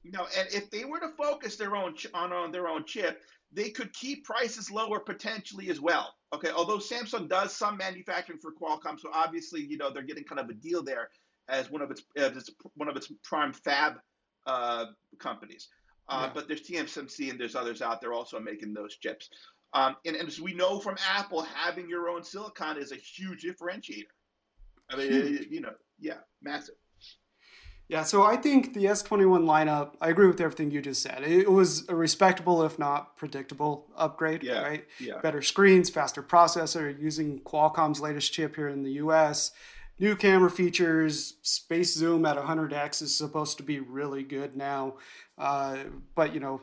No, 0.05 0.27
and 0.37 0.49
if 0.53 0.71
they 0.71 0.85
were 0.85 1.01
to 1.01 1.11
focus 1.17 1.57
their 1.57 1.77
own 1.77 1.95
on, 2.13 2.33
on 2.33 2.53
their 2.53 2.69
own 2.69 2.85
chip, 2.85 3.23
they 3.53 3.71
could 3.71 3.93
keep 3.93 4.25
prices 4.25 4.71
lower 4.71 5.01
potentially 5.01 5.71
as 5.71 5.81
well. 5.81 6.15
Okay, 6.35 6.51
although 6.51 6.79
Samsung 6.79 7.29
does 7.29 7.57
some 7.57 7.77
manufacturing 7.77 8.39
for 8.39 8.53
Qualcomm, 8.53 8.99
so 8.99 9.09
obviously 9.13 9.63
you 9.63 9.79
know 9.79 9.91
they're 9.91 10.03
getting 10.03 10.25
kind 10.25 10.41
of 10.41 10.49
a 10.49 10.55
deal 10.55 10.83
there 10.83 11.09
as 11.49 11.71
one 11.71 11.83
of 11.83 11.91
its, 11.91 12.03
as 12.17 12.51
one 12.75 12.89
of 12.89 12.97
its 12.97 13.11
prime 13.23 13.53
fab 13.53 13.95
uh, 14.47 14.87
companies. 15.19 15.69
Uh, 16.09 16.25
yeah. 16.27 16.33
But 16.35 16.49
there's 16.49 16.63
TSMC 16.63 17.31
and 17.31 17.41
there's 17.41 17.55
others 17.55 17.83
out 17.83 18.01
there 18.01 18.13
also 18.13 18.39
making 18.39 18.75
those 18.75 18.97
chips. 18.97 19.31
Um, 19.73 19.97
and, 20.05 20.15
and, 20.15 20.29
as 20.29 20.41
we 20.41 20.55
know 20.55 20.79
from 20.79 20.97
Apple, 21.17 21.43
having 21.43 21.89
your 21.89 22.09
own 22.09 22.23
silicon 22.23 22.79
is 22.79 22.93
a 22.93 22.97
huge 22.97 23.43
differentiator. 23.43 24.05
I 24.89 24.97
mean, 24.97 25.47
you 25.51 25.61
know, 25.61 25.73
yeah, 25.99 26.19
massive. 26.43 26.77
Yeah, 27.89 28.03
so 28.03 28.23
I 28.23 28.37
think 28.37 28.73
the 28.73 28.87
S21 28.87 29.45
lineup, 29.45 29.95
I 30.01 30.09
agree 30.09 30.27
with 30.27 30.41
everything 30.41 30.71
you 30.71 30.81
just 30.81 31.03
said. 31.03 31.23
It 31.23 31.51
was 31.51 31.87
a 31.89 31.95
respectable, 31.95 32.63
if 32.63 32.79
not 32.79 33.17
predictable, 33.17 33.91
upgrade, 33.95 34.43
yeah, 34.43 34.63
right? 34.63 34.87
Yeah. 34.99 35.19
Better 35.21 35.43
screens, 35.43 35.91
faster 35.91 36.23
processor, 36.23 36.99
using 36.99 37.41
Qualcomm's 37.41 38.01
latest 38.01 38.33
chip 38.33 38.57
here 38.57 38.69
in 38.69 38.85
the 38.85 38.93
US. 38.93 39.53
New 39.99 40.17
camera 40.17 40.51
features. 40.51 41.35
Space 41.43 41.95
zoom 41.95 42.27
at 42.27 42.37
100x 42.37 43.03
is 43.03 43.17
supposed 43.17 43.57
to 43.59 43.63
be 43.63 43.81
really 43.81 44.23
good 44.23 44.57
now, 44.57 44.95
uh, 45.39 45.79
but 46.15 46.35
you 46.35 46.41
know 46.41 46.61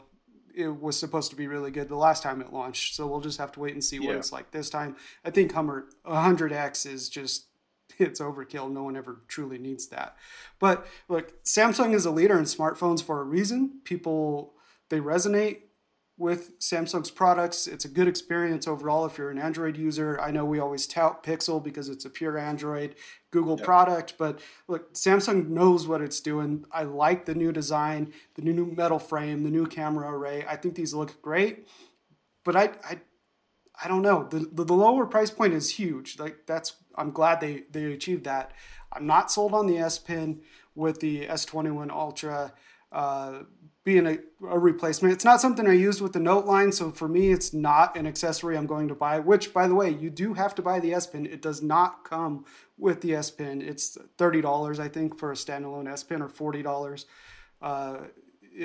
it 0.53 0.81
was 0.81 0.99
supposed 0.99 1.29
to 1.29 1.35
be 1.35 1.47
really 1.47 1.71
good 1.71 1.87
the 1.87 1.95
last 1.95 2.23
time 2.23 2.41
it 2.41 2.51
launched. 2.51 2.95
So 2.95 3.07
we'll 3.07 3.21
just 3.21 3.37
have 3.39 3.51
to 3.53 3.59
wait 3.59 3.73
and 3.73 3.83
see 3.83 3.99
what 3.99 4.09
yeah. 4.09 4.17
it's 4.17 4.31
like 4.31 4.51
this 4.51 4.69
time. 4.69 4.97
I 5.23 5.29
think 5.29 5.53
Hummer 5.53 5.85
100x 6.05 6.85
is 6.91 7.09
just 7.09 7.47
it's 7.97 8.19
overkill. 8.19 8.71
No 8.71 8.83
one 8.83 8.97
ever 8.97 9.21
truly 9.27 9.57
needs 9.57 9.87
that. 9.87 10.15
But 10.59 10.85
look, 11.07 11.43
Samsung 11.43 11.93
is 11.93 12.05
a 12.05 12.11
leader 12.11 12.37
in 12.37 12.45
smartphones 12.45 13.03
for 13.03 13.21
a 13.21 13.23
reason. 13.23 13.81
People 13.83 14.53
they 14.89 14.99
resonate 14.99 15.61
with 16.21 16.57
Samsung's 16.59 17.09
products. 17.09 17.65
It's 17.65 17.83
a 17.83 17.89
good 17.89 18.07
experience 18.07 18.67
overall 18.67 19.07
if 19.07 19.17
you're 19.17 19.31
an 19.31 19.39
Android 19.39 19.75
user. 19.75 20.21
I 20.21 20.29
know 20.29 20.45
we 20.45 20.59
always 20.59 20.85
tout 20.85 21.23
Pixel 21.23 21.61
because 21.61 21.89
it's 21.89 22.05
a 22.05 22.11
pure 22.11 22.37
Android 22.37 22.95
Google 23.31 23.57
yep. 23.57 23.65
product, 23.65 24.13
but 24.19 24.39
look, 24.67 24.93
Samsung 24.93 25.49
knows 25.49 25.87
what 25.87 25.99
it's 25.99 26.21
doing. 26.21 26.65
I 26.71 26.83
like 26.83 27.25
the 27.25 27.33
new 27.33 27.51
design, 27.51 28.13
the 28.35 28.43
new 28.43 28.67
metal 28.67 28.99
frame, 28.99 29.43
the 29.43 29.49
new 29.49 29.65
camera 29.65 30.11
array. 30.11 30.45
I 30.47 30.57
think 30.57 30.75
these 30.75 30.93
look 30.93 31.19
great, 31.23 31.67
but 32.45 32.55
I 32.55 32.69
I, 32.83 32.99
I 33.83 33.87
don't 33.87 34.03
know. 34.03 34.27
The, 34.29 34.47
the, 34.51 34.63
the 34.63 34.73
lower 34.73 35.07
price 35.07 35.31
point 35.31 35.53
is 35.53 35.71
huge. 35.71 36.19
Like 36.19 36.45
that's 36.45 36.75
I'm 36.95 37.11
glad 37.11 37.41
they 37.41 37.63
they 37.71 37.85
achieved 37.93 38.25
that. 38.25 38.51
I'm 38.93 39.07
not 39.07 39.31
sold 39.31 39.55
on 39.55 39.65
the 39.65 39.79
S 39.79 39.97
Pen 39.97 40.41
with 40.75 40.99
the 40.99 41.25
S21 41.25 41.89
Ultra. 41.89 42.53
Uh, 42.91 43.43
being 43.83 44.05
a, 44.05 44.19
a, 44.47 44.59
replacement. 44.59 45.13
It's 45.13 45.25
not 45.25 45.41
something 45.41 45.67
I 45.67 45.73
used 45.73 46.01
with 46.01 46.13
the 46.13 46.19
Note 46.19 46.45
line, 46.45 46.71
so 46.71 46.91
for 46.91 47.07
me, 47.07 47.31
it's 47.31 47.53
not 47.53 47.97
an 47.97 48.05
accessory 48.05 48.55
I'm 48.55 48.67
going 48.67 48.87
to 48.89 48.95
buy. 48.95 49.19
Which, 49.19 49.53
by 49.53 49.67
the 49.67 49.75
way, 49.75 49.89
you 49.89 50.09
do 50.09 50.33
have 50.33 50.53
to 50.55 50.61
buy 50.61 50.79
the 50.79 50.93
S 50.93 51.07
Pen. 51.07 51.25
It 51.25 51.41
does 51.41 51.61
not 51.61 52.03
come 52.03 52.45
with 52.77 53.01
the 53.01 53.15
S 53.15 53.31
Pen. 53.31 53.61
It's 53.61 53.97
thirty 54.17 54.41
dollars, 54.41 54.79
I 54.79 54.87
think, 54.87 55.17
for 55.17 55.31
a 55.31 55.35
standalone 55.35 55.91
S 55.91 56.03
Pen, 56.03 56.21
or 56.21 56.29
forty 56.29 56.61
dollars 56.61 57.07
uh, 57.61 57.97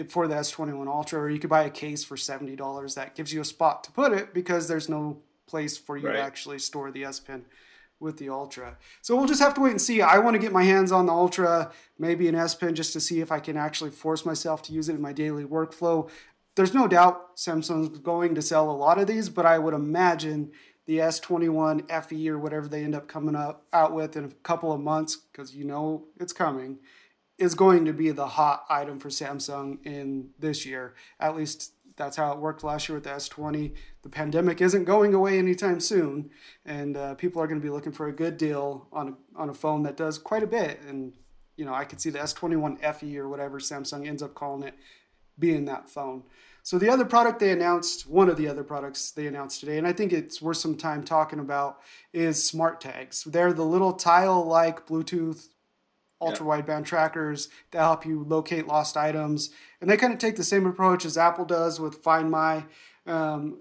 for 0.08 0.28
the 0.28 0.34
S21 0.34 0.86
Ultra. 0.86 1.20
Or 1.20 1.30
you 1.30 1.38
could 1.38 1.50
buy 1.50 1.64
a 1.64 1.70
case 1.70 2.04
for 2.04 2.16
seventy 2.16 2.56
dollars. 2.56 2.94
That 2.94 3.14
gives 3.14 3.32
you 3.32 3.40
a 3.40 3.44
spot 3.44 3.84
to 3.84 3.92
put 3.92 4.12
it 4.12 4.34
because 4.34 4.68
there's 4.68 4.88
no 4.88 5.22
place 5.46 5.78
for 5.78 5.96
you 5.96 6.08
right. 6.08 6.16
to 6.16 6.20
actually 6.20 6.58
store 6.58 6.90
the 6.90 7.04
S 7.04 7.20
Pen 7.20 7.46
with 8.00 8.18
the 8.18 8.28
Ultra. 8.28 8.76
So 9.02 9.16
we'll 9.16 9.26
just 9.26 9.40
have 9.40 9.54
to 9.54 9.60
wait 9.60 9.70
and 9.70 9.80
see. 9.80 10.02
I 10.02 10.18
want 10.18 10.34
to 10.34 10.38
get 10.38 10.52
my 10.52 10.64
hands 10.64 10.92
on 10.92 11.06
the 11.06 11.12
Ultra, 11.12 11.72
maybe 11.98 12.28
an 12.28 12.34
S 12.34 12.54
Pen, 12.54 12.74
just 12.74 12.92
to 12.92 13.00
see 13.00 13.20
if 13.20 13.32
I 13.32 13.40
can 13.40 13.56
actually 13.56 13.90
force 13.90 14.26
myself 14.26 14.62
to 14.62 14.72
use 14.72 14.88
it 14.88 14.94
in 14.94 15.00
my 15.00 15.12
daily 15.12 15.44
workflow. 15.44 16.10
There's 16.54 16.74
no 16.74 16.88
doubt 16.88 17.36
Samsung's 17.36 17.98
going 17.98 18.34
to 18.34 18.42
sell 18.42 18.70
a 18.70 18.72
lot 18.72 18.98
of 18.98 19.06
these, 19.06 19.28
but 19.28 19.46
I 19.46 19.58
would 19.58 19.74
imagine 19.74 20.52
the 20.86 20.98
S21 20.98 21.90
FE 22.04 22.28
or 22.30 22.38
whatever 22.38 22.68
they 22.68 22.84
end 22.84 22.94
up 22.94 23.08
coming 23.08 23.34
up 23.34 23.66
out 23.72 23.92
with 23.92 24.16
in 24.16 24.24
a 24.24 24.30
couple 24.42 24.72
of 24.72 24.80
months, 24.80 25.16
because 25.16 25.54
you 25.54 25.64
know 25.64 26.04
it's 26.18 26.32
coming, 26.32 26.78
is 27.38 27.54
going 27.54 27.84
to 27.84 27.92
be 27.92 28.10
the 28.10 28.26
hot 28.26 28.64
item 28.70 28.98
for 28.98 29.08
Samsung 29.08 29.84
in 29.84 30.30
this 30.38 30.64
year. 30.64 30.94
At 31.20 31.36
least 31.36 31.72
that's 31.96 32.16
how 32.16 32.32
it 32.32 32.38
worked 32.38 32.62
last 32.62 32.88
year 32.88 32.96
with 32.96 33.04
the 33.04 33.10
S20. 33.10 33.74
The 34.02 34.08
pandemic 34.08 34.60
isn't 34.60 34.84
going 34.84 35.14
away 35.14 35.38
anytime 35.38 35.80
soon, 35.80 36.30
and 36.64 36.96
uh, 36.96 37.14
people 37.14 37.42
are 37.42 37.46
going 37.46 37.60
to 37.60 37.64
be 37.64 37.70
looking 37.70 37.92
for 37.92 38.06
a 38.06 38.12
good 38.12 38.36
deal 38.36 38.88
on 38.92 39.08
a, 39.08 39.40
on 39.40 39.48
a 39.48 39.54
phone 39.54 39.82
that 39.84 39.96
does 39.96 40.18
quite 40.18 40.42
a 40.42 40.46
bit. 40.46 40.80
And 40.86 41.14
you 41.56 41.64
know, 41.64 41.74
I 41.74 41.84
could 41.84 42.00
see 42.00 42.10
the 42.10 42.18
S21 42.18 42.80
FE 42.94 43.18
or 43.18 43.28
whatever 43.28 43.58
Samsung 43.58 44.06
ends 44.06 44.22
up 44.22 44.34
calling 44.34 44.62
it 44.62 44.74
being 45.38 45.64
that 45.64 45.88
phone. 45.88 46.24
So 46.62 46.78
the 46.78 46.90
other 46.90 47.04
product 47.04 47.38
they 47.38 47.52
announced, 47.52 48.08
one 48.08 48.28
of 48.28 48.36
the 48.36 48.48
other 48.48 48.64
products 48.64 49.12
they 49.12 49.26
announced 49.26 49.60
today, 49.60 49.78
and 49.78 49.86
I 49.86 49.92
think 49.92 50.12
it's 50.12 50.42
worth 50.42 50.56
some 50.56 50.76
time 50.76 51.04
talking 51.04 51.38
about, 51.38 51.78
is 52.12 52.44
smart 52.44 52.80
tags. 52.80 53.22
They're 53.24 53.52
the 53.52 53.64
little 53.64 53.92
tile-like 53.92 54.86
Bluetooth 54.86 55.48
ultra 56.20 56.46
wideband 56.46 56.84
trackers 56.84 57.48
that 57.70 57.80
help 57.80 58.06
you 58.06 58.24
locate 58.24 58.66
lost 58.66 58.96
items. 58.96 59.50
And 59.80 59.90
they 59.90 59.96
kind 59.96 60.12
of 60.12 60.18
take 60.18 60.36
the 60.36 60.44
same 60.44 60.66
approach 60.66 61.04
as 61.04 61.18
Apple 61.18 61.44
does 61.44 61.78
with 61.78 62.02
Find 62.02 62.30
My, 62.30 62.64
um, 63.06 63.58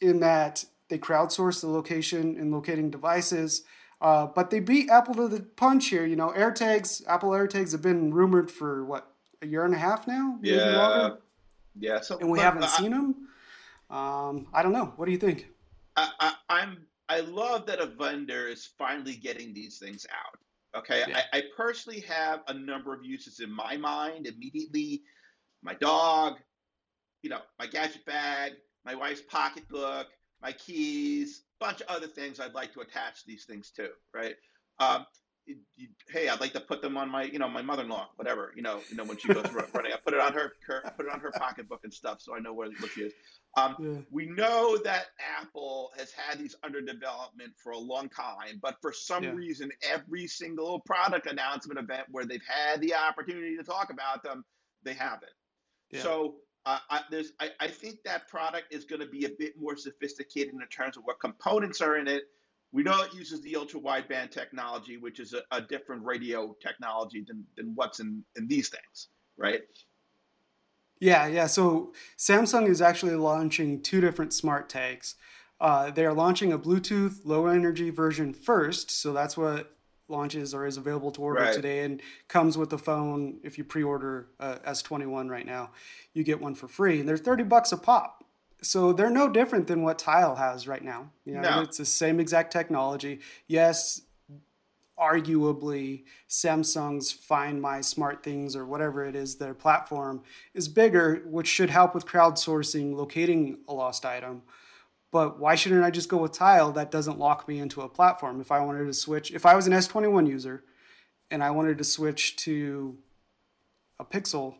in 0.00 0.20
that 0.20 0.64
they 0.88 0.98
crowdsource 0.98 1.60
the 1.60 1.68
location 1.68 2.36
in 2.36 2.50
locating 2.50 2.90
devices. 2.90 3.64
Uh, 4.00 4.26
but 4.26 4.50
they 4.50 4.60
beat 4.60 4.88
Apple 4.88 5.14
to 5.14 5.28
the 5.28 5.42
punch 5.42 5.88
here. 5.88 6.06
You 6.06 6.16
know, 6.16 6.30
AirTags, 6.30 7.02
Apple 7.06 7.30
AirTags 7.30 7.72
have 7.72 7.82
been 7.82 8.14
rumored 8.14 8.50
for 8.50 8.84
what 8.84 9.12
a 9.42 9.46
year 9.46 9.64
and 9.64 9.74
a 9.74 9.78
half 9.78 10.06
now. 10.06 10.38
Yeah, 10.42 11.10
yeah. 11.78 12.00
So, 12.00 12.18
and 12.18 12.30
we 12.30 12.40
haven't 12.40 12.64
I, 12.64 12.68
seen 12.68 12.92
them. 12.92 13.28
Um, 13.90 14.46
I 14.54 14.62
don't 14.62 14.72
know. 14.72 14.94
What 14.96 15.06
do 15.06 15.12
you 15.12 15.18
think? 15.18 15.48
I, 15.96 16.10
I, 16.18 16.34
I'm. 16.48 16.86
I 17.08 17.20
love 17.20 17.66
that 17.66 17.80
a 17.80 17.86
vendor 17.86 18.46
is 18.46 18.64
finally 18.78 19.16
getting 19.16 19.52
these 19.52 19.78
things 19.78 20.06
out. 20.12 20.38
Okay, 20.76 21.02
yeah. 21.08 21.22
I, 21.32 21.38
I, 21.38 21.42
personally 21.56 22.00
have 22.00 22.42
a 22.46 22.54
number 22.54 22.94
of 22.94 23.04
uses 23.04 23.40
in 23.40 23.50
my 23.50 23.76
mind 23.76 24.28
immediately. 24.28 25.02
My 25.62 25.74
dog, 25.74 26.36
you 27.22 27.30
know, 27.30 27.40
my 27.58 27.66
gadget 27.66 28.04
bag, 28.06 28.52
my 28.84 28.94
wife's 28.94 29.22
pocketbook, 29.22 30.06
my 30.40 30.52
keys, 30.52 31.42
bunch 31.58 31.80
of 31.80 31.88
other 31.88 32.06
things 32.06 32.38
I'd 32.38 32.54
like 32.54 32.72
to 32.74 32.80
attach 32.80 33.24
these 33.24 33.44
things 33.44 33.72
to, 33.72 33.90
right? 34.14 34.36
Um, 34.78 35.06
hey, 36.08 36.28
I'd 36.28 36.40
like 36.40 36.52
to 36.52 36.60
put 36.60 36.82
them 36.82 36.96
on 36.96 37.10
my, 37.10 37.24
you 37.24 37.38
know, 37.38 37.48
my 37.48 37.62
mother-in-law, 37.62 38.10
whatever, 38.16 38.52
you 38.56 38.62
know, 38.62 38.80
you 38.90 38.96
know, 38.96 39.04
when 39.04 39.16
she 39.16 39.28
goes 39.28 39.44
running, 39.74 39.92
I 39.92 39.96
put 40.04 40.14
it 40.14 40.20
on 40.20 40.32
her, 40.32 40.52
her, 40.66 40.82
put 40.96 41.06
it 41.06 41.12
on 41.12 41.20
her 41.20 41.30
pocketbook 41.32 41.80
and 41.84 41.92
stuff, 41.92 42.20
so 42.20 42.34
I 42.34 42.40
know 42.40 42.52
where, 42.52 42.68
where 42.78 42.90
she 42.90 43.02
is. 43.02 43.12
Um, 43.56 43.76
yeah. 43.80 44.00
We 44.10 44.26
know 44.26 44.78
that 44.84 45.06
Apple 45.40 45.90
has 45.96 46.12
had 46.12 46.38
these 46.38 46.56
under 46.62 46.80
development 46.80 47.52
for 47.56 47.72
a 47.72 47.78
long 47.78 48.08
time, 48.08 48.58
but 48.62 48.76
for 48.80 48.92
some 48.92 49.24
yeah. 49.24 49.30
reason, 49.30 49.70
every 49.82 50.26
single 50.26 50.80
product 50.80 51.26
announcement 51.26 51.78
event 51.78 52.06
where 52.10 52.24
they've 52.24 52.44
had 52.46 52.80
the 52.80 52.94
opportunity 52.94 53.56
to 53.56 53.62
talk 53.62 53.90
about 53.90 54.22
them, 54.22 54.44
they 54.84 54.94
haven't. 54.94 55.32
Yeah. 55.90 56.02
So 56.02 56.36
uh, 56.66 56.78
I, 56.90 57.00
there's, 57.10 57.32
I, 57.40 57.50
I 57.58 57.68
think 57.68 57.96
that 58.04 58.28
product 58.28 58.72
is 58.72 58.84
going 58.84 59.00
to 59.00 59.08
be 59.08 59.24
a 59.24 59.30
bit 59.38 59.54
more 59.58 59.76
sophisticated 59.76 60.54
in 60.54 60.60
terms 60.68 60.96
of 60.96 61.02
what 61.04 61.18
components 61.20 61.80
are 61.80 61.96
in 61.96 62.06
it 62.06 62.24
we 62.72 62.82
know 62.82 63.02
it 63.02 63.12
uses 63.12 63.40
the 63.42 63.56
ultra 63.56 63.80
wideband 63.80 64.30
technology, 64.30 64.96
which 64.96 65.18
is 65.18 65.34
a, 65.34 65.42
a 65.50 65.60
different 65.60 66.04
radio 66.04 66.54
technology 66.62 67.24
than, 67.26 67.44
than 67.56 67.72
what's 67.74 68.00
in, 68.00 68.22
in 68.36 68.46
these 68.46 68.68
things, 68.68 69.08
right? 69.36 69.62
Yeah, 71.00 71.26
yeah. 71.26 71.46
So 71.46 71.92
Samsung 72.18 72.68
is 72.68 72.80
actually 72.80 73.16
launching 73.16 73.82
two 73.82 74.00
different 74.00 74.32
smart 74.32 74.68
tags. 74.68 75.16
Uh, 75.60 75.90
they 75.90 76.06
are 76.06 76.12
launching 76.12 76.52
a 76.52 76.58
Bluetooth 76.58 77.20
low 77.24 77.46
energy 77.46 77.90
version 77.90 78.32
first, 78.32 78.90
so 78.90 79.12
that's 79.12 79.36
what 79.36 79.76
launches 80.08 80.54
or 80.54 80.66
is 80.66 80.76
available 80.76 81.10
to 81.12 81.22
order 81.22 81.42
right. 81.42 81.54
today 81.54 81.84
and 81.84 82.02
comes 82.28 82.58
with 82.58 82.70
the 82.70 82.78
phone. 82.78 83.38
If 83.42 83.58
you 83.58 83.64
pre-order 83.64 84.28
uh, 84.38 84.56
S21 84.66 85.30
right 85.30 85.46
now, 85.46 85.70
you 86.12 86.24
get 86.24 86.40
one 86.40 86.54
for 86.54 86.68
free, 86.68 87.00
and 87.00 87.08
they're 87.08 87.16
thirty 87.16 87.42
bucks 87.42 87.72
a 87.72 87.76
pop 87.76 88.19
so 88.62 88.92
they're 88.92 89.10
no 89.10 89.28
different 89.28 89.66
than 89.66 89.82
what 89.82 89.98
Tile 89.98 90.36
has 90.36 90.68
right 90.68 90.82
now. 90.82 91.10
You 91.24 91.34
know, 91.34 91.40
no. 91.40 91.60
it's 91.62 91.78
the 91.78 91.86
same 91.86 92.20
exact 92.20 92.52
technology. 92.52 93.20
Yes, 93.46 94.02
arguably 95.00 96.04
Samsung's 96.28 97.10
Find 97.10 97.60
My 97.60 97.78
SmartThings 97.78 98.54
or 98.54 98.66
whatever 98.66 99.04
it 99.04 99.16
is, 99.16 99.36
their 99.36 99.54
platform 99.54 100.22
is 100.52 100.68
bigger, 100.68 101.22
which 101.24 101.48
should 101.48 101.70
help 101.70 101.94
with 101.94 102.06
crowdsourcing, 102.06 102.94
locating 102.94 103.58
a 103.66 103.72
lost 103.72 104.04
item. 104.04 104.42
But 105.10 105.40
why 105.40 105.54
shouldn't 105.54 105.84
I 105.84 105.90
just 105.90 106.08
go 106.08 106.18
with 106.18 106.32
Tile? 106.32 106.70
That 106.70 106.90
doesn't 106.90 107.18
lock 107.18 107.48
me 107.48 107.58
into 107.58 107.80
a 107.80 107.88
platform. 107.88 108.40
If 108.40 108.52
I 108.52 108.60
wanted 108.60 108.84
to 108.84 108.94
switch, 108.94 109.32
if 109.32 109.46
I 109.46 109.54
was 109.54 109.66
an 109.66 109.72
S21 109.72 110.28
user 110.28 110.62
and 111.30 111.42
I 111.42 111.50
wanted 111.50 111.78
to 111.78 111.84
switch 111.84 112.36
to 112.36 112.96
a 113.98 114.04
Pixel 114.04 114.56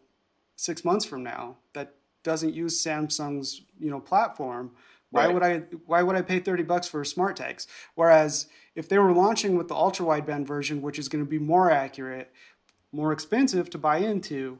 six 0.56 0.84
months 0.84 1.04
from 1.04 1.22
now, 1.22 1.56
that 1.74 1.94
doesn't 2.22 2.54
use 2.54 2.82
Samsung's 2.82 3.62
you 3.78 3.90
know 3.90 4.00
platform, 4.00 4.72
why 5.10 5.26
right. 5.26 5.34
would 5.34 5.42
I 5.42 5.58
why 5.86 6.02
would 6.02 6.16
I 6.16 6.22
pay 6.22 6.38
30 6.38 6.62
bucks 6.62 6.88
for 6.88 7.04
smart 7.04 7.36
tags? 7.36 7.66
Whereas 7.94 8.46
if 8.74 8.88
they 8.88 8.98
were 8.98 9.12
launching 9.12 9.56
with 9.56 9.68
the 9.68 9.74
ultra 9.74 10.06
wideband 10.06 10.46
version, 10.46 10.82
which 10.82 10.98
is 10.98 11.08
going 11.08 11.24
to 11.24 11.28
be 11.28 11.38
more 11.38 11.70
accurate, 11.70 12.32
more 12.92 13.12
expensive 13.12 13.68
to 13.70 13.78
buy 13.78 13.98
into, 13.98 14.58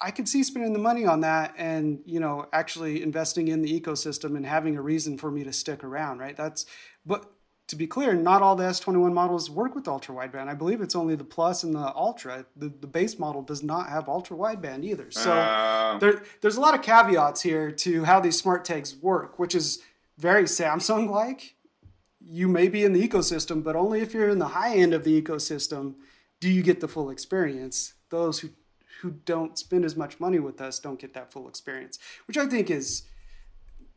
I 0.00 0.10
could 0.10 0.28
see 0.28 0.42
spending 0.42 0.72
the 0.72 0.78
money 0.78 1.04
on 1.04 1.20
that 1.20 1.54
and 1.56 2.00
you 2.06 2.20
know 2.20 2.46
actually 2.52 3.02
investing 3.02 3.48
in 3.48 3.62
the 3.62 3.80
ecosystem 3.80 4.36
and 4.36 4.46
having 4.46 4.76
a 4.76 4.82
reason 4.82 5.18
for 5.18 5.30
me 5.30 5.44
to 5.44 5.52
stick 5.52 5.84
around, 5.84 6.18
right? 6.18 6.36
That's 6.36 6.64
but 7.04 7.30
to 7.72 7.76
be 7.76 7.86
clear, 7.86 8.12
not 8.12 8.42
all 8.42 8.54
the 8.54 8.64
S21 8.64 9.14
models 9.14 9.48
work 9.48 9.74
with 9.74 9.88
ultra 9.88 10.14
wideband. 10.14 10.46
I 10.46 10.52
believe 10.52 10.82
it's 10.82 10.94
only 10.94 11.16
the 11.16 11.24
Plus 11.24 11.62
and 11.62 11.74
the 11.74 11.90
Ultra. 11.96 12.44
The, 12.54 12.68
the 12.68 12.86
base 12.86 13.18
model 13.18 13.40
does 13.40 13.62
not 13.62 13.88
have 13.88 14.10
ultra 14.10 14.36
wideband 14.36 14.84
either. 14.84 15.10
So 15.10 15.32
uh... 15.32 15.96
there, 15.96 16.22
there's 16.42 16.56
a 16.56 16.60
lot 16.60 16.74
of 16.74 16.82
caveats 16.82 17.40
here 17.40 17.70
to 17.70 18.04
how 18.04 18.20
these 18.20 18.38
smart 18.38 18.66
tags 18.66 18.94
work, 18.94 19.38
which 19.38 19.54
is 19.54 19.80
very 20.18 20.42
Samsung 20.42 21.08
like. 21.08 21.54
You 22.20 22.46
may 22.46 22.68
be 22.68 22.84
in 22.84 22.92
the 22.92 23.08
ecosystem, 23.08 23.64
but 23.64 23.74
only 23.74 24.02
if 24.02 24.12
you're 24.12 24.28
in 24.28 24.38
the 24.38 24.48
high 24.48 24.74
end 24.74 24.92
of 24.92 25.02
the 25.02 25.20
ecosystem 25.20 25.94
do 26.40 26.50
you 26.50 26.62
get 26.62 26.80
the 26.80 26.88
full 26.88 27.08
experience. 27.08 27.94
Those 28.10 28.40
who 28.40 28.50
who 29.00 29.12
don't 29.24 29.58
spend 29.58 29.84
as 29.86 29.96
much 29.96 30.20
money 30.20 30.38
with 30.38 30.60
us 30.60 30.78
don't 30.78 31.00
get 31.00 31.14
that 31.14 31.32
full 31.32 31.48
experience, 31.48 31.98
which 32.28 32.36
I 32.36 32.46
think 32.46 32.70
is 32.70 33.04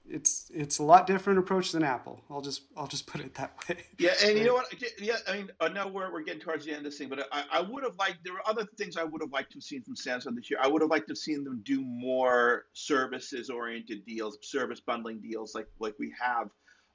it's 0.09 0.51
it's 0.53 0.79
a 0.79 0.83
lot 0.83 1.07
different 1.07 1.39
approach 1.39 1.71
than 1.71 1.83
Apple. 1.83 2.21
I'll 2.29 2.41
just 2.41 2.63
I'll 2.77 2.87
just 2.87 3.07
put 3.07 3.21
it 3.21 3.33
that 3.35 3.55
way. 3.67 3.77
Yeah, 3.97 4.13
and 4.23 4.37
you 4.37 4.45
know 4.45 4.53
what? 4.53 4.73
Yeah, 4.99 5.17
I 5.27 5.37
mean, 5.37 5.51
I 5.59 5.69
know 5.69 5.87
we're, 5.87 6.11
we're 6.11 6.23
getting 6.23 6.41
towards 6.41 6.65
the 6.65 6.71
end 6.71 6.79
of 6.79 6.83
this 6.85 6.97
thing, 6.97 7.09
but 7.09 7.27
I, 7.31 7.43
I 7.51 7.61
would 7.61 7.83
have 7.83 7.95
liked 7.97 8.23
there 8.23 8.33
were 8.33 8.47
other 8.47 8.65
things 8.77 8.97
I 8.97 9.03
would 9.03 9.21
have 9.21 9.31
liked 9.31 9.51
to 9.51 9.57
have 9.57 9.63
seen 9.63 9.81
from 9.83 9.95
Samsung 9.95 10.35
this 10.35 10.49
year. 10.49 10.59
I 10.61 10.67
would 10.67 10.81
have 10.81 10.91
liked 10.91 11.07
to 11.07 11.11
have 11.11 11.17
seen 11.17 11.43
them 11.43 11.61
do 11.63 11.81
more 11.81 12.65
services 12.73 13.49
oriented 13.49 14.05
deals, 14.05 14.37
service 14.41 14.79
bundling 14.79 15.21
deals 15.21 15.55
like 15.55 15.67
like 15.79 15.95
we 15.99 16.13
have. 16.21 16.49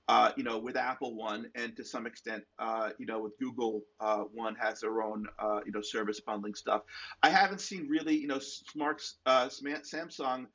Uh, 0.09 0.33
you 0.37 0.43
know, 0.43 0.59
with 0.59 0.76
Apple 0.76 1.14
One, 1.14 1.47
and 1.55 1.76
to 1.76 1.85
some 1.85 2.05
extent, 2.05 2.43
uh, 2.59 2.90
you 2.99 3.07
know, 3.07 3.21
with 3.21 3.38
Google 3.38 3.83
uh, 4.00 4.25
One 4.35 4.57
has 4.57 4.81
their 4.81 5.02
own, 5.02 5.25
uh, 5.38 5.61
you 5.64 5.71
know, 5.71 5.83
service 5.83 6.19
bundling 6.19 6.55
stuff. 6.55 6.83
I 7.23 7.31
haven't 7.31 7.61
seen 7.61 7.87
really, 7.88 8.17
you 8.17 8.26
know, 8.26 8.40
smart 8.40 9.00
uh, 9.25 9.49
Samsung 9.49 10.47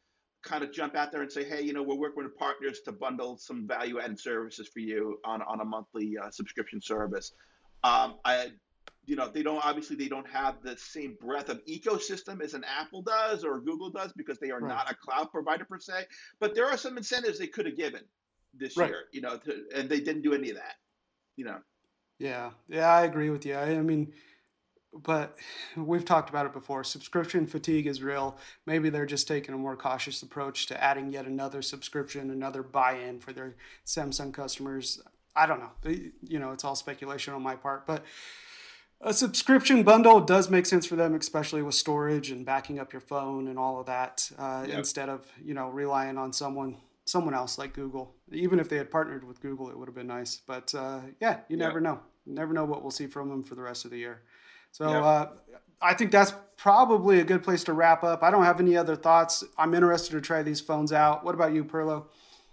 kind 0.45 0.63
of 0.63 0.71
jump 0.71 0.95
out 0.95 1.11
there 1.11 1.21
and 1.21 1.31
say, 1.31 1.43
hey, 1.43 1.61
you 1.61 1.73
know, 1.73 1.83
we're 1.83 1.95
working 1.95 2.23
with 2.23 2.37
partners 2.37 2.79
to 2.85 2.91
bundle 2.91 3.37
some 3.37 3.67
value 3.67 3.99
added 3.99 4.19
services 4.19 4.69
for 4.71 4.79
you 4.79 5.19
on, 5.25 5.41
on 5.41 5.59
a 5.59 5.65
monthly 5.65 6.15
uh, 6.17 6.29
subscription 6.29 6.79
service. 6.79 7.33
Um, 7.83 8.15
I, 8.23 8.51
you 9.05 9.15
know, 9.15 9.29
they 9.29 9.43
don't 9.43 9.63
obviously 9.65 9.95
they 9.95 10.07
don't 10.07 10.29
have 10.29 10.55
the 10.63 10.77
same 10.77 11.17
breadth 11.19 11.49
of 11.49 11.63
ecosystem 11.65 12.41
as 12.41 12.53
an 12.53 12.63
Apple 12.63 13.01
does 13.01 13.43
or 13.43 13.59
Google 13.59 13.89
does 13.89 14.13
because 14.13 14.39
they 14.39 14.51
are 14.51 14.59
right. 14.59 14.69
not 14.69 14.91
a 14.91 14.95
cloud 14.95 15.31
provider 15.31 15.65
per 15.65 15.79
se. 15.79 16.05
But 16.39 16.55
there 16.55 16.65
are 16.65 16.77
some 16.77 16.97
incentives 16.97 17.37
they 17.37 17.47
could 17.47 17.65
have 17.65 17.77
given 17.77 18.01
this 18.53 18.77
right. 18.77 18.89
year, 18.89 19.03
you 19.11 19.21
know, 19.21 19.37
to, 19.37 19.65
and 19.75 19.89
they 19.89 19.99
didn't 19.99 20.21
do 20.21 20.33
any 20.33 20.49
of 20.49 20.55
that, 20.55 20.75
you 21.35 21.45
know. 21.45 21.57
Yeah, 22.17 22.51
yeah, 22.69 22.87
I 22.87 23.03
agree 23.03 23.29
with 23.29 23.45
you. 23.45 23.55
I, 23.55 23.71
I 23.71 23.81
mean, 23.81 24.13
but 25.03 25.37
we've 25.77 26.05
talked 26.05 26.29
about 26.29 26.45
it 26.45 26.53
before. 26.53 26.83
Subscription 26.83 27.47
fatigue 27.47 27.87
is 27.87 28.01
real. 28.01 28.37
Maybe 28.65 28.89
they're 28.89 29.05
just 29.05 29.27
taking 29.27 29.53
a 29.53 29.57
more 29.57 29.75
cautious 29.75 30.21
approach 30.21 30.67
to 30.67 30.83
adding 30.83 31.11
yet 31.11 31.25
another 31.25 31.61
subscription, 31.61 32.29
another 32.29 32.63
buy-in 32.63 33.19
for 33.19 33.33
their 33.33 33.55
Samsung 33.85 34.33
customers. 34.33 35.01
I 35.35 35.45
don't 35.45 35.59
know. 35.59 35.71
You 36.21 36.39
know, 36.39 36.51
it's 36.51 36.63
all 36.63 36.75
speculation 36.75 37.33
on 37.33 37.41
my 37.41 37.55
part, 37.55 37.85
but 37.85 38.03
a 39.01 39.13
subscription 39.13 39.83
bundle 39.83 40.21
does 40.21 40.49
make 40.49 40.65
sense 40.65 40.85
for 40.85 40.95
them, 40.95 41.13
especially 41.13 41.61
with 41.61 41.75
storage 41.75 42.31
and 42.31 42.45
backing 42.45 42.79
up 42.79 42.93
your 42.93 43.01
phone 43.01 43.49
and 43.49 43.59
all 43.59 43.79
of 43.79 43.85
that, 43.87 44.31
uh, 44.39 44.65
yep. 44.67 44.77
instead 44.77 45.09
of 45.09 45.29
you 45.43 45.53
know 45.53 45.69
relying 45.69 46.17
on 46.17 46.31
someone 46.31 46.77
someone 47.05 47.33
else 47.33 47.57
like 47.57 47.73
Google. 47.73 48.15
Even 48.31 48.59
if 48.59 48.67
they 48.67 48.77
had 48.77 48.89
partnered 48.89 49.23
with 49.23 49.41
Google, 49.41 49.69
it 49.69 49.77
would 49.77 49.87
have 49.87 49.95
been 49.95 50.07
nice. 50.07 50.41
But 50.47 50.73
uh, 50.73 51.01
yeah, 51.19 51.39
you 51.49 51.57
yep. 51.57 51.67
never 51.67 51.79
know. 51.79 51.99
You 52.25 52.33
never 52.33 52.53
know 52.53 52.65
what 52.65 52.81
we'll 52.81 52.91
see 52.91 53.07
from 53.07 53.29
them 53.29 53.43
for 53.43 53.55
the 53.55 53.61
rest 53.61 53.85
of 53.85 53.91
the 53.91 53.97
year. 53.97 54.21
So 54.75 54.89
yep. 54.89 55.03
uh, 55.03 55.25
I 55.82 55.94
think 55.94 56.12
that's 56.12 56.34
probably 56.58 57.22
a 57.22 57.24
good 57.24 57.44
place 57.44 57.63
to 57.63 57.72
wrap 57.72 58.03
up. 58.03 58.24
I 58.24 58.29
don't 58.29 58.44
have 58.44 58.60
any 58.60 58.75
other 58.75 58.98
thoughts. 58.98 59.41
I'm 59.58 59.74
interested 59.74 60.12
to 60.12 60.20
try 60.20 60.44
these 60.44 60.60
phones 60.60 60.91
out. 60.91 61.24
What 61.24 61.34
about 61.34 61.53
you, 61.53 61.63
Perlow? 61.63 62.08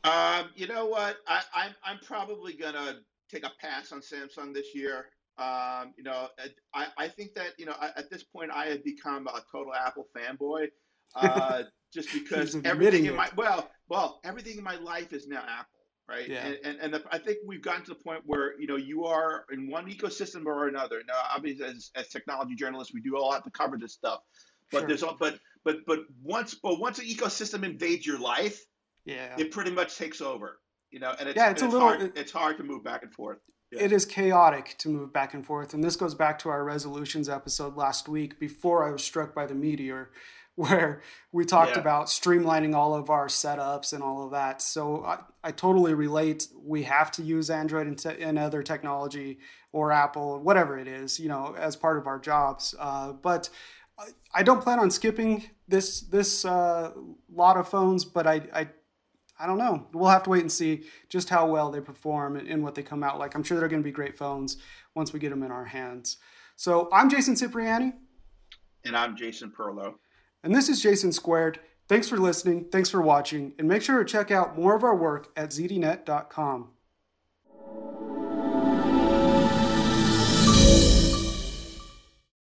Um, 0.04 0.44
you 0.54 0.68
know 0.68 0.86
what? 0.86 1.16
I, 1.26 1.42
I'm, 1.52 1.74
I'm 1.84 1.98
probably 2.06 2.52
gonna 2.52 3.00
take 3.28 3.44
a 3.44 3.50
pass 3.60 3.90
on 3.90 4.02
Samsung 4.02 4.54
this 4.54 4.72
year. 4.72 5.06
Um, 5.36 5.94
you 5.96 6.04
know, 6.04 6.28
I, 6.72 6.86
I 6.96 7.08
think 7.08 7.34
that 7.34 7.54
you 7.58 7.66
know 7.66 7.74
at 7.80 8.08
this 8.08 8.22
point 8.22 8.52
I 8.54 8.66
have 8.66 8.84
become 8.84 9.26
a 9.26 9.42
total 9.50 9.74
Apple 9.74 10.06
fanboy. 10.16 10.68
Uh, 11.16 11.64
just 11.92 12.12
because 12.12 12.56
everything 12.64 13.06
in 13.06 13.16
my 13.16 13.30
well, 13.36 13.68
well, 13.88 14.20
everything 14.22 14.58
in 14.58 14.64
my 14.64 14.76
life 14.76 15.12
is 15.12 15.26
now 15.26 15.40
Apple 15.40 15.71
right? 16.08 16.28
Yeah. 16.28 16.46
And 16.46 16.58
and, 16.64 16.78
and 16.80 16.94
the, 16.94 17.02
I 17.10 17.18
think 17.18 17.38
we've 17.46 17.62
gotten 17.62 17.84
to 17.84 17.90
the 17.90 18.02
point 18.02 18.22
where 18.26 18.58
you 18.60 18.66
know 18.66 18.76
you 18.76 19.04
are 19.04 19.44
in 19.52 19.70
one 19.70 19.90
ecosystem 19.90 20.46
or 20.46 20.68
another. 20.68 21.02
Now, 21.06 21.14
obviously, 21.34 21.66
as, 21.66 21.90
as 21.94 22.08
technology 22.08 22.54
journalists, 22.54 22.94
we 22.94 23.00
do 23.00 23.16
all 23.16 23.32
have 23.32 23.44
to 23.44 23.50
cover 23.50 23.76
this 23.78 23.92
stuff, 23.92 24.20
but 24.70 24.80
sure. 24.80 24.88
there's 24.88 25.02
all, 25.02 25.16
but 25.18 25.38
but 25.64 25.78
but 25.86 26.00
once 26.22 26.54
but 26.54 26.78
once 26.80 26.98
an 26.98 27.06
ecosystem 27.06 27.64
invades 27.64 28.06
your 28.06 28.18
life, 28.18 28.64
yeah, 29.04 29.34
it 29.38 29.50
pretty 29.50 29.70
much 29.70 29.96
takes 29.96 30.20
over. 30.20 30.58
You 30.90 31.00
know, 31.00 31.14
and 31.18 31.28
it's, 31.28 31.36
yeah, 31.36 31.50
it's, 31.50 31.62
a 31.62 31.66
little 31.66 31.80
hard, 31.88 32.02
it, 32.02 32.12
it's 32.16 32.32
hard 32.32 32.58
to 32.58 32.64
move 32.64 32.84
back 32.84 33.02
and 33.02 33.10
forth. 33.10 33.38
Yeah. 33.70 33.84
It 33.84 33.92
is 33.92 34.04
chaotic 34.04 34.76
to 34.80 34.90
move 34.90 35.10
back 35.10 35.32
and 35.32 35.46
forth, 35.46 35.72
and 35.72 35.82
this 35.82 35.96
goes 35.96 36.14
back 36.14 36.38
to 36.40 36.50
our 36.50 36.62
resolutions 36.62 37.30
episode 37.30 37.76
last 37.76 38.08
week. 38.08 38.38
Before 38.38 38.86
I 38.86 38.90
was 38.90 39.02
struck 39.02 39.34
by 39.34 39.46
the 39.46 39.54
meteor, 39.54 40.10
where 40.56 41.00
we 41.32 41.44
talked 41.44 41.76
yeah. 41.76 41.80
about 41.80 42.06
streamlining 42.06 42.74
all 42.74 42.94
of 42.94 43.08
our 43.08 43.26
setups 43.26 43.94
and 43.94 44.02
all 44.02 44.24
of 44.24 44.32
that. 44.32 44.60
So 44.60 45.02
I, 45.04 45.18
I 45.42 45.50
totally 45.50 45.94
relate. 45.94 46.48
We 46.62 46.82
have 46.82 47.10
to 47.12 47.22
use 47.22 47.48
Android 47.48 47.86
and, 47.86 47.98
te- 47.98 48.22
and, 48.22 48.38
other 48.38 48.62
technology 48.62 49.38
or 49.72 49.92
Apple, 49.92 50.40
whatever 50.40 50.78
it 50.78 50.86
is, 50.86 51.18
you 51.18 51.28
know, 51.28 51.54
as 51.58 51.74
part 51.74 51.96
of 51.96 52.06
our 52.06 52.18
jobs. 52.18 52.74
Uh, 52.78 53.12
but 53.12 53.48
I 54.34 54.42
don't 54.42 54.60
plan 54.60 54.78
on 54.78 54.90
skipping 54.90 55.44
this 55.68 56.00
this 56.02 56.44
uh, 56.44 56.92
lot 57.30 57.56
of 57.56 57.68
phones, 57.68 58.04
but 58.04 58.26
I, 58.26 58.42
I 58.52 58.68
I 59.38 59.46
don't 59.46 59.58
know. 59.58 59.86
We'll 59.92 60.10
have 60.10 60.22
to 60.24 60.30
wait 60.30 60.42
and 60.42 60.52
see 60.52 60.84
just 61.08 61.28
how 61.28 61.46
well 61.46 61.70
they 61.70 61.80
perform 61.80 62.36
and 62.36 62.62
what 62.62 62.74
they 62.74 62.82
come 62.82 63.02
out 63.02 63.18
like. 63.18 63.34
I'm 63.34 63.42
sure 63.42 63.58
they're 63.58 63.68
going 63.68 63.82
to 63.82 63.86
be 63.86 63.92
great 63.92 64.16
phones 64.16 64.56
once 64.94 65.12
we 65.12 65.18
get 65.18 65.30
them 65.30 65.42
in 65.42 65.50
our 65.50 65.64
hands. 65.64 66.18
So 66.56 66.88
I'm 66.92 67.10
Jason 67.10 67.36
Cipriani. 67.36 67.94
And 68.84 68.96
I'm 68.96 69.16
Jason 69.16 69.50
Perlow. 69.50 69.94
And 70.42 70.54
this 70.54 70.68
is 70.68 70.82
Jason 70.82 71.12
Squared. 71.12 71.60
Thanks 71.88 72.08
for 72.08 72.16
listening, 72.16 72.66
thanks 72.70 72.90
for 72.90 73.02
watching, 73.02 73.52
and 73.58 73.68
make 73.68 73.82
sure 73.82 73.98
to 73.98 74.04
check 74.04 74.30
out 74.30 74.56
more 74.56 74.74
of 74.74 74.82
our 74.82 74.96
work 74.96 75.30
at 75.36 75.50
zdnet.com. 75.50 76.70